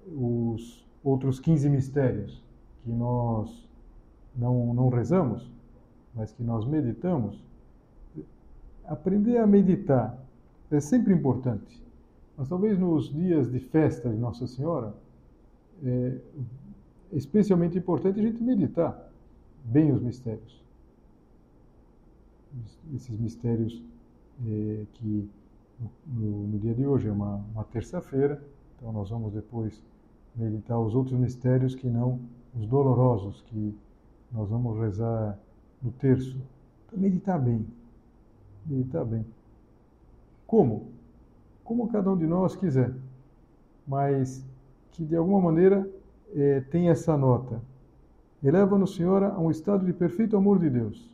os 0.07 0.87
outros 1.03 1.39
15 1.39 1.67
mistérios 1.69 2.43
que 2.83 2.91
nós 2.91 3.69
não, 4.35 4.73
não 4.73 4.89
rezamos, 4.89 5.49
mas 6.13 6.31
que 6.31 6.43
nós 6.43 6.65
meditamos, 6.65 7.41
aprender 8.85 9.37
a 9.37 9.47
meditar 9.47 10.17
é 10.69 10.79
sempre 10.79 11.13
importante. 11.13 11.81
Mas 12.37 12.47
talvez 12.47 12.79
nos 12.79 13.13
dias 13.13 13.51
de 13.51 13.59
festa 13.59 14.09
de 14.09 14.17
Nossa 14.17 14.47
Senhora, 14.47 14.95
é 15.83 16.17
especialmente 17.11 17.77
importante 17.77 18.19
a 18.19 18.23
gente 18.23 18.41
meditar 18.41 19.11
bem 19.65 19.91
os 19.91 20.01
mistérios. 20.01 20.61
Esses 22.95 23.17
mistérios 23.19 23.83
é, 24.45 24.85
que 24.93 25.29
no, 26.07 26.47
no, 26.47 26.59
dia 26.59 26.73
de 26.73 26.85
hoje 26.85 27.07
é 27.07 27.11
uma, 27.11 27.35
uma 27.53 27.63
terça-feira, 27.63 28.41
então 28.77 28.91
nós 28.91 29.09
vamos 29.09 29.33
depois 29.33 29.81
meditar 30.35 30.79
os 30.79 30.95
outros 30.95 31.17
mistérios 31.19 31.75
que 31.75 31.87
não 31.87 32.19
os 32.55 32.65
dolorosos, 32.65 33.41
que 33.47 33.77
nós 34.31 34.49
vamos 34.49 34.79
rezar 34.79 35.37
no 35.81 35.91
terço. 35.91 36.39
Então, 36.85 36.99
meditar 36.99 37.39
bem, 37.39 37.65
meditar 38.65 39.05
bem. 39.05 39.25
Como? 40.45 40.91
como 41.71 41.87
cada 41.87 42.11
um 42.11 42.17
de 42.17 42.27
nós 42.27 42.53
quiser, 42.53 42.93
mas 43.87 44.45
que 44.91 45.05
de 45.05 45.15
alguma 45.15 45.39
maneira 45.39 45.89
é, 46.35 46.59
tem 46.59 46.89
essa 46.89 47.15
nota. 47.15 47.61
Eleva-nos, 48.43 48.93
Senhora, 48.93 49.29
a 49.29 49.39
um 49.39 49.49
estado 49.49 49.85
de 49.85 49.93
perfeito 49.93 50.35
amor 50.35 50.59
de 50.59 50.69
Deus. 50.69 51.09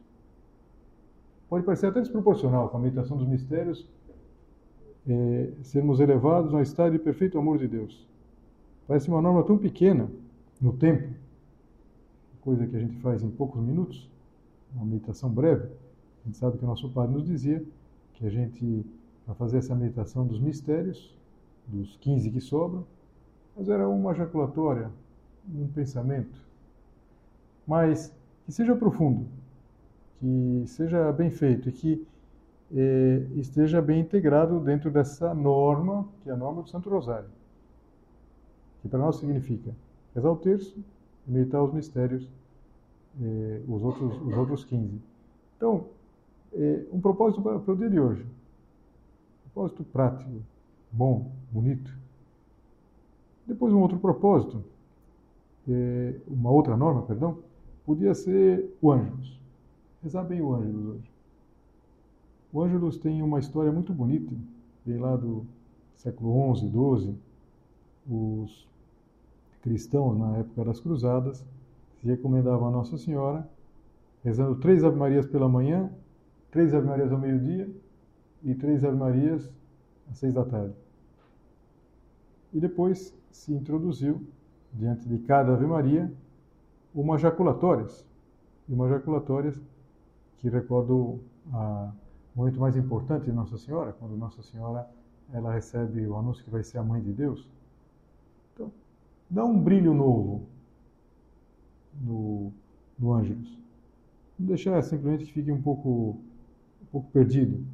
Pode 1.48 1.64
parecer 1.64 1.86
até 1.86 2.00
desproporcional 2.02 2.70
com 2.70 2.78
a 2.78 2.80
meditação 2.80 3.18
dos 3.18 3.28
mistérios, 3.28 3.88
é, 5.08 5.52
sermos 5.62 6.00
elevados 6.00 6.52
a 6.54 6.58
um 6.58 6.62
estado 6.62 6.94
de 6.94 7.00
perfeito 7.00 7.38
amor 7.38 7.60
de 7.60 7.68
Deus. 7.68 8.08
Parece 8.88 9.10
uma 9.10 9.22
norma 9.22 9.44
tão 9.44 9.60
pequena 9.60 10.10
no 10.60 10.74
tempo, 10.74 11.14
coisa 12.48 12.66
que 12.66 12.78
a 12.78 12.80
gente 12.80 12.96
faz 13.00 13.22
em 13.24 13.30
poucos 13.30 13.62
minutos, 13.62 14.10
uma 14.74 14.86
meditação 14.86 15.30
breve. 15.30 15.66
A 15.66 16.28
gente 16.28 16.38
sabe 16.38 16.58
que 16.58 16.64
o 16.64 16.68
nosso 16.68 16.90
Padre 16.92 17.14
nos 17.14 17.26
dizia 17.26 17.62
que 18.14 18.26
a 18.26 18.30
gente, 18.30 18.86
para 19.26 19.36
fazer 19.36 19.58
essa 19.58 19.76
meditação 19.76 20.26
dos 20.26 20.40
mistérios, 20.40 21.14
dos 21.68 21.98
15 21.98 22.32
que 22.32 22.40
sobram, 22.40 22.86
mas 23.54 23.68
era 23.68 23.90
uma 23.90 24.14
ejaculatória, 24.14 24.90
um 25.54 25.68
pensamento. 25.68 26.40
Mas 27.68 28.16
que 28.46 28.54
seja 28.54 28.74
profundo, 28.78 29.28
que 30.18 30.64
seja 30.68 31.12
bem 31.12 31.30
feito 31.30 31.68
e 31.68 31.72
que 31.74 32.08
eh, 32.74 33.28
esteja 33.36 33.82
bem 33.82 34.00
integrado 34.00 34.58
dentro 34.62 34.90
dessa 34.90 35.34
norma, 35.34 36.08
que 36.24 36.30
é 36.30 36.32
a 36.32 36.38
norma 36.38 36.62
do 36.62 36.70
Santo 36.70 36.90
Rosário. 36.90 37.28
Que 38.82 38.88
para 38.88 39.00
nós 39.00 39.18
significa 39.18 39.76
rezar 40.16 40.32
o 40.32 40.38
terço 40.38 40.82
meditar 41.28 41.64
os 41.64 41.74
mistérios, 41.74 42.28
eh, 43.22 43.62
os, 43.68 43.84
outros, 43.84 44.22
os 44.22 44.38
outros 44.38 44.64
15. 44.64 45.02
Então, 45.58 45.86
eh, 46.54 46.86
um 46.92 47.02
propósito 47.02 47.42
para, 47.42 47.60
para 47.60 47.74
o 47.74 47.78
dia 47.78 47.90
de 47.90 48.00
hoje. 48.00 48.24
Um 48.24 49.50
propósito 49.50 49.84
prático, 49.84 50.32
bom, 50.92 51.32
bonito 51.52 51.92
depois, 53.48 53.74
um 53.74 53.82
outro 53.82 53.98
propósito, 53.98 54.62
é, 55.70 56.16
uma 56.28 56.52
outra 56.52 56.76
norma, 56.76 57.04
perdão, 57.04 57.38
podia 57.86 58.14
ser 58.14 58.78
o 58.82 58.92
Ângelus. 58.92 59.40
Rezar 60.04 60.24
bem 60.24 60.42
o 60.42 60.54
Ângelus 60.54 60.86
hoje. 60.86 61.12
O 62.52 62.62
Ângelus 62.62 62.98
tem 62.98 63.22
uma 63.22 63.40
história 63.40 63.72
muito 63.72 63.94
bonita, 63.94 64.36
vem 64.86 64.98
lá 64.98 65.16
do 65.16 65.46
século 65.96 66.56
XI, 66.56 66.70
XII. 66.70 67.16
Os 68.10 68.68
cristãos, 69.68 70.18
na 70.18 70.38
época 70.38 70.64
das 70.64 70.80
cruzadas, 70.80 71.46
se 72.00 72.08
recomendavam 72.08 72.70
a 72.70 72.72
Nossa 72.72 72.98
Senhora, 72.98 73.48
rezando 74.24 74.56
três 74.56 74.84
Ave 74.84 74.96
Marias 74.96 75.26
pela 75.26 75.50
manhã, 75.50 75.92
três 76.50 76.74
Ave 76.74 76.88
Marias 76.88 77.12
ao 77.12 77.20
meio-dia 77.20 77.70
e 78.44 78.56
três 78.56 78.86
Ave 78.86 78.96
Marias 78.96 79.50
às 80.10 80.18
seis 80.18 80.34
da 80.34 80.46
tarde. 80.46 80.74
E 82.54 82.60
depois 82.60 83.14
se 83.30 83.54
introduziu, 83.54 84.22
diante 84.74 85.08
de 85.08 85.18
cada 85.20 85.54
Ave 85.54 85.66
Maria, 85.66 86.12
uma 86.96 87.18
jaculatórias. 87.18 88.06
E 88.70 88.74
uma 88.74 88.88
jaculatórias 88.88 89.62
que 90.38 90.50
recorda 90.50 90.94
o 90.94 91.20
momento 92.34 92.60
mais 92.60 92.78
importante 92.78 93.26
de 93.26 93.32
Nossa 93.34 93.58
Senhora, 93.58 93.92
quando 93.94 94.16
Nossa 94.16 94.42
Senhora 94.42 94.88
ela 95.34 95.52
recebe 95.52 96.08
o 96.08 96.16
anúncio 96.16 96.44
que 96.44 96.50
vai 96.50 96.64
ser 96.64 96.78
a 96.78 96.84
mãe 96.84 97.02
de 97.02 97.12
Deus. 97.12 97.50
Dá 99.30 99.44
um 99.44 99.60
brilho 99.60 99.94
novo 99.94 100.44
no, 102.02 102.52
no 102.98 103.14
Ângelus. 103.14 103.58
Não 104.40 104.48
deixar 104.48 104.82
simplesmente 104.84 105.26
que 105.26 105.34
fique 105.34 105.52
um 105.52 105.62
pouco, 105.62 106.18
um 106.82 106.86
pouco 106.92 107.10
perdido. 107.12 107.66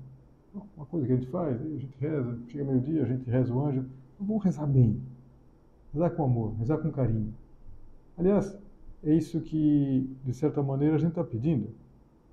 Uma 0.75 0.85
coisa 0.85 1.05
que 1.07 1.13
a 1.13 1.15
gente 1.15 1.27
faz, 1.27 1.59
a 1.59 1.77
gente 1.77 1.97
reza, 1.99 2.39
chega 2.47 2.63
meio-dia, 2.63 3.03
a 3.03 3.07
gente 3.07 3.29
reza 3.29 3.53
o 3.53 3.65
Ângelo. 3.65 3.87
Vamos 4.19 4.43
rezar 4.43 4.67
bem 4.67 5.01
rezar 5.93 6.09
com 6.09 6.23
amor, 6.23 6.55
rezar 6.57 6.79
com 6.79 6.91
carinho. 6.91 7.33
Aliás, 8.17 8.57
é 9.03 9.13
isso 9.13 9.39
que, 9.41 10.09
de 10.23 10.33
certa 10.33 10.61
maneira, 10.63 10.95
a 10.95 10.97
gente 10.97 11.09
está 11.09 11.23
pedindo 11.23 11.69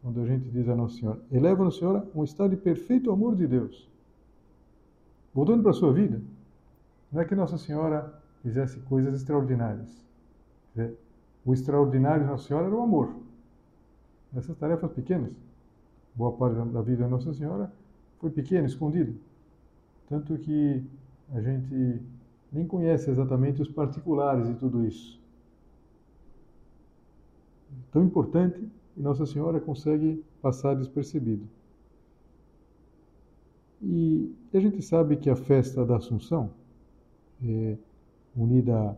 quando 0.02 0.20
a 0.20 0.26
gente 0.26 0.48
diz 0.48 0.68
a 0.68 0.74
Nossa 0.74 0.96
Senhora: 0.96 1.20
eleva-nos, 1.30 1.76
Senhora, 1.76 2.08
um 2.14 2.24
estado 2.24 2.50
de 2.50 2.56
perfeito 2.56 3.10
amor 3.10 3.36
de 3.36 3.46
Deus. 3.46 3.88
Voltando 5.34 5.62
para 5.62 5.70
a 5.70 5.74
sua 5.74 5.92
vida, 5.92 6.20
não 7.12 7.20
é 7.20 7.24
que 7.24 7.34
Nossa 7.34 7.58
Senhora 7.58 8.19
fizesse 8.42 8.78
coisas 8.80 9.14
extraordinárias. 9.14 10.04
O 11.44 11.52
extraordinário 11.52 12.24
de 12.24 12.30
Nossa 12.30 12.48
Senhora 12.48 12.66
era 12.66 12.74
o 12.74 12.82
amor. 12.82 13.14
Essas 14.34 14.56
tarefas 14.56 14.92
pequenas, 14.92 15.32
boa 16.14 16.32
parte 16.32 16.56
da 16.70 16.82
vida 16.82 17.04
de 17.04 17.10
Nossa 17.10 17.32
Senhora 17.34 17.72
foi 18.18 18.30
pequena, 18.30 18.66
escondida. 18.66 19.12
Tanto 20.08 20.36
que 20.38 20.84
a 21.32 21.40
gente 21.40 22.00
nem 22.52 22.66
conhece 22.66 23.10
exatamente 23.10 23.62
os 23.62 23.68
particulares 23.68 24.46
de 24.46 24.54
tudo 24.54 24.84
isso. 24.84 25.20
Tão 27.92 28.02
importante 28.04 28.68
e 28.96 29.00
Nossa 29.00 29.24
Senhora 29.24 29.60
consegue 29.60 30.24
passar 30.42 30.74
despercebido. 30.74 31.46
E 33.82 34.34
a 34.52 34.60
gente 34.60 34.82
sabe 34.82 35.16
que 35.16 35.30
a 35.30 35.36
festa 35.36 35.86
da 35.86 35.96
Assunção, 35.96 36.50
é, 37.42 37.78
unida 38.36 38.96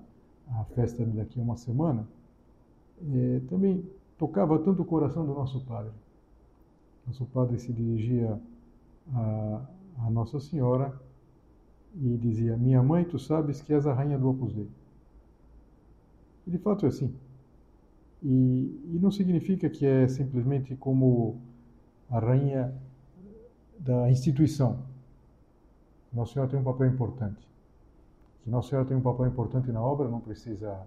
à 0.48 0.64
festa 0.74 1.04
daqui 1.04 1.38
a 1.38 1.42
uma 1.42 1.56
semana, 1.56 2.06
é, 3.10 3.40
também 3.48 3.84
tocava 4.18 4.58
tanto 4.58 4.82
o 4.82 4.84
coração 4.84 5.26
do 5.26 5.34
nosso 5.34 5.60
Padre. 5.64 5.92
Nosso 7.06 7.24
Padre 7.26 7.58
se 7.58 7.72
dirigia 7.72 8.40
a, 9.12 9.66
a 9.98 10.10
Nossa 10.10 10.38
Senhora 10.38 10.94
e 11.94 12.16
dizia: 12.16 12.56
Minha 12.56 12.82
mãe, 12.82 13.04
tu 13.04 13.18
sabes 13.18 13.60
que 13.60 13.72
és 13.72 13.86
a 13.86 13.92
rainha 13.92 14.18
do 14.18 14.28
Opus 14.28 14.52
Dei. 14.52 14.68
E 16.46 16.50
de 16.50 16.58
fato 16.58 16.86
é 16.86 16.88
assim. 16.88 17.14
E, 18.22 18.94
e 18.94 18.98
não 19.00 19.10
significa 19.10 19.68
que 19.68 19.84
é 19.84 20.06
simplesmente 20.06 20.76
como 20.76 21.40
a 22.08 22.18
rainha 22.20 22.72
da 23.78 24.10
instituição. 24.10 24.78
Nossa 26.12 26.34
Senhora 26.34 26.50
tem 26.50 26.60
um 26.60 26.64
papel 26.64 26.88
importante. 26.88 27.51
Que 28.42 28.50
Nossa 28.50 28.70
Senhora 28.70 28.86
tem 28.86 28.96
um 28.96 29.00
papel 29.00 29.26
importante 29.26 29.70
na 29.70 29.80
obra 29.80 30.08
não 30.08 30.20
precisa 30.20 30.86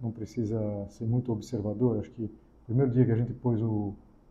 não 0.00 0.10
precisa 0.10 0.58
ser 0.90 1.06
muito 1.06 1.32
observador. 1.32 1.98
Acho 2.00 2.10
que 2.10 2.24
o 2.24 2.30
primeiro 2.66 2.90
dia 2.92 3.04
que 3.04 3.12
a 3.12 3.16
gente 3.16 3.32
pôs 3.32 3.60
o, 3.62 3.66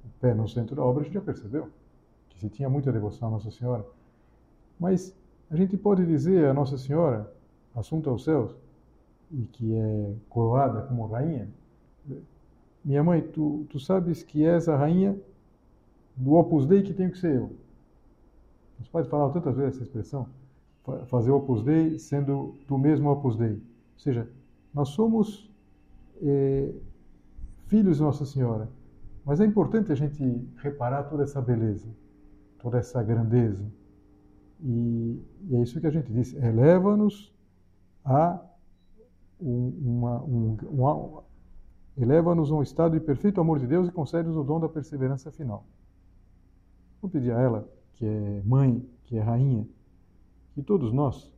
o 0.05 0.09
pé 0.19 0.33
no 0.33 0.47
centro 0.47 0.75
da 0.75 0.83
obra, 0.83 1.01
a 1.01 1.05
gente 1.05 1.13
já 1.13 1.21
percebeu 1.21 1.69
que 2.29 2.39
se 2.39 2.49
tinha 2.49 2.69
muita 2.69 2.91
devoção 2.91 3.29
a 3.29 3.31
Nossa 3.31 3.49
Senhora. 3.49 3.85
Mas 4.79 5.15
a 5.49 5.55
gente 5.55 5.77
pode 5.77 6.05
dizer 6.05 6.47
a 6.47 6.53
Nossa 6.53 6.77
Senhora, 6.77 7.31
assunta 7.75 8.09
aos 8.09 8.23
céus, 8.23 8.55
e 9.31 9.45
que 9.45 9.73
é 9.75 10.15
coroada 10.29 10.81
como 10.83 11.07
rainha, 11.07 11.49
minha 12.83 13.03
mãe, 13.03 13.21
tu, 13.21 13.65
tu 13.69 13.79
sabes 13.79 14.23
que 14.23 14.45
és 14.45 14.67
a 14.67 14.75
rainha 14.75 15.17
do 16.15 16.33
Opus 16.33 16.67
Dei 16.67 16.83
que 16.83 16.93
tenho 16.93 17.11
que 17.11 17.17
ser 17.17 17.35
eu. 17.35 17.55
Os 18.79 18.87
pais 18.89 19.07
falaram 19.07 19.31
tantas 19.31 19.55
vezes 19.55 19.75
essa 19.75 19.83
expressão, 19.83 20.27
fazer 21.07 21.31
Opus 21.31 21.63
Dei 21.63 21.97
sendo 21.97 22.55
tu 22.67 22.77
mesmo 22.77 23.09
Opus 23.09 23.35
Dei. 23.35 23.53
Ou 23.53 23.99
seja, 23.99 24.29
nós 24.73 24.89
somos 24.89 25.49
é, 26.21 26.73
filhos 27.67 27.97
de 27.97 28.03
Nossa 28.03 28.25
Senhora, 28.25 28.69
mas 29.25 29.39
é 29.39 29.45
importante 29.45 29.91
a 29.91 29.95
gente 29.95 30.23
reparar 30.57 31.03
toda 31.03 31.23
essa 31.23 31.41
beleza, 31.41 31.87
toda 32.59 32.77
essa 32.77 33.01
grandeza, 33.01 33.65
e, 34.63 35.21
e, 35.49 35.55
é 35.55 35.61
isso 35.61 35.79
que 35.79 35.87
a 35.87 35.91
gente 35.91 36.11
diz: 36.11 36.33
eleva-nos 36.35 37.33
a 38.05 38.39
uma, 39.39 40.23
um, 40.23 41.21
eleva-nos 41.97 42.49
a 42.49 42.55
um 42.55 42.63
estado 42.63 42.97
de 42.97 43.05
perfeito 43.05 43.41
amor 43.41 43.59
de 43.59 43.67
Deus 43.67 43.89
e 43.89 43.91
concede-nos 43.91 44.37
o 44.37 44.43
dom 44.43 44.59
da 44.59 44.69
perseverança 44.69 45.31
final. 45.31 45.65
Vou 47.01 47.11
pedir 47.11 47.33
a 47.33 47.41
ela, 47.41 47.69
que 47.95 48.05
é 48.05 48.41
mãe, 48.45 48.81
que 49.03 49.17
é 49.17 49.21
rainha, 49.21 49.67
que 50.53 50.61
todos 50.61 50.91
nós, 50.91 51.31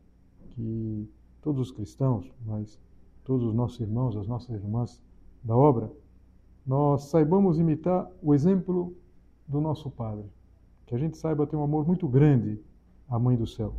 que 0.50 1.08
todos 1.42 1.68
os 1.68 1.70
cristãos, 1.70 2.30
mas 2.44 2.80
todos 3.24 3.46
os 3.46 3.54
nossos 3.54 3.80
irmãos, 3.80 4.16
as 4.16 4.26
nossas 4.26 4.50
irmãs 4.50 5.02
da 5.42 5.56
obra, 5.56 5.90
nós 6.66 7.04
saibamos 7.04 7.58
imitar 7.58 8.10
o 8.22 8.34
exemplo 8.34 8.94
do 9.46 9.60
nosso 9.60 9.90
Padre. 9.90 10.26
Que 10.86 10.94
a 10.94 10.98
gente 10.98 11.16
saiba 11.16 11.46
ter 11.46 11.56
um 11.56 11.62
amor 11.62 11.86
muito 11.86 12.08
grande 12.08 12.60
a 13.08 13.18
Mãe 13.18 13.36
do 13.36 13.46
Céu. 13.46 13.74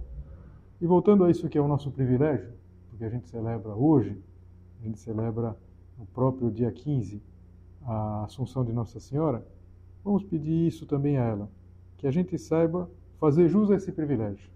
E 0.80 0.86
voltando 0.86 1.24
a 1.24 1.32
isso 1.32 1.50
que 1.50 1.58
é 1.58 1.62
o 1.62 1.68
nosso 1.68 1.92
privilégio, 1.92 2.54
porque 2.90 3.04
a 3.04 3.10
gente 3.10 3.28
celebra 3.28 3.76
hoje, 3.76 4.18
a 4.80 4.84
gente 4.84 5.00
celebra 5.00 5.58
no 5.98 6.06
próprio 6.06 6.52
dia 6.52 6.72
15 6.72 7.22
a 7.84 8.26
Assunção 8.26 8.64
de 8.64 8.72
Nossa 8.72 9.00
Senhora, 9.00 9.46
vamos 10.04 10.24
pedir 10.24 10.68
isso 10.68 10.86
também 10.86 11.18
a 11.18 11.24
ela, 11.24 11.50
que 11.98 12.06
a 12.08 12.12
gente 12.12 12.38
saiba 12.38 12.90
fazer 13.20 13.50
jus 13.50 13.72
a 13.72 13.76
esse 13.76 13.92
privilégio, 13.92 14.50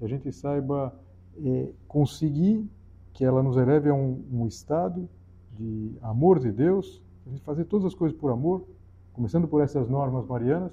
que 0.00 0.04
a 0.06 0.08
gente 0.08 0.32
saiba 0.32 0.98
é, 1.44 1.68
conseguir 1.86 2.66
que 3.12 3.22
ela 3.22 3.42
nos 3.42 3.58
eleve 3.58 3.90
a 3.90 3.94
um, 3.94 4.24
um 4.32 4.46
estado 4.46 5.06
de 5.52 5.94
amor 6.00 6.38
de 6.38 6.50
Deus, 6.50 7.02
a 7.26 7.28
gente 7.28 7.42
fazer 7.42 7.66
todas 7.66 7.84
as 7.84 7.94
coisas 7.94 8.18
por 8.18 8.32
amor, 8.32 8.66
começando 9.12 9.46
por 9.46 9.62
essas 9.62 9.90
normas 9.90 10.26
marianas, 10.26 10.72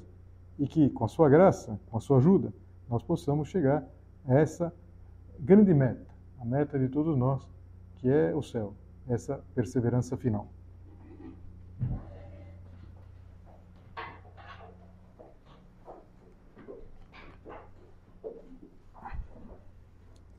e 0.58 0.66
que 0.66 0.90
com 0.92 1.04
a 1.04 1.10
sua 1.10 1.28
graça, 1.28 1.78
com 1.92 1.98
a 1.98 2.00
sua 2.00 2.20
ajuda, 2.20 2.54
nós 2.90 3.04
possamos 3.04 3.50
chegar 3.50 3.86
essa 4.26 4.74
grande 5.38 5.74
meta, 5.74 6.08
a 6.40 6.46
meta 6.46 6.80
de 6.80 6.88
todos 6.88 7.18
nós, 7.18 7.46
que 7.98 8.10
é 8.10 8.34
o 8.34 8.42
céu, 8.42 8.74
essa 9.10 9.44
perseverança 9.54 10.16
final. 10.16 10.48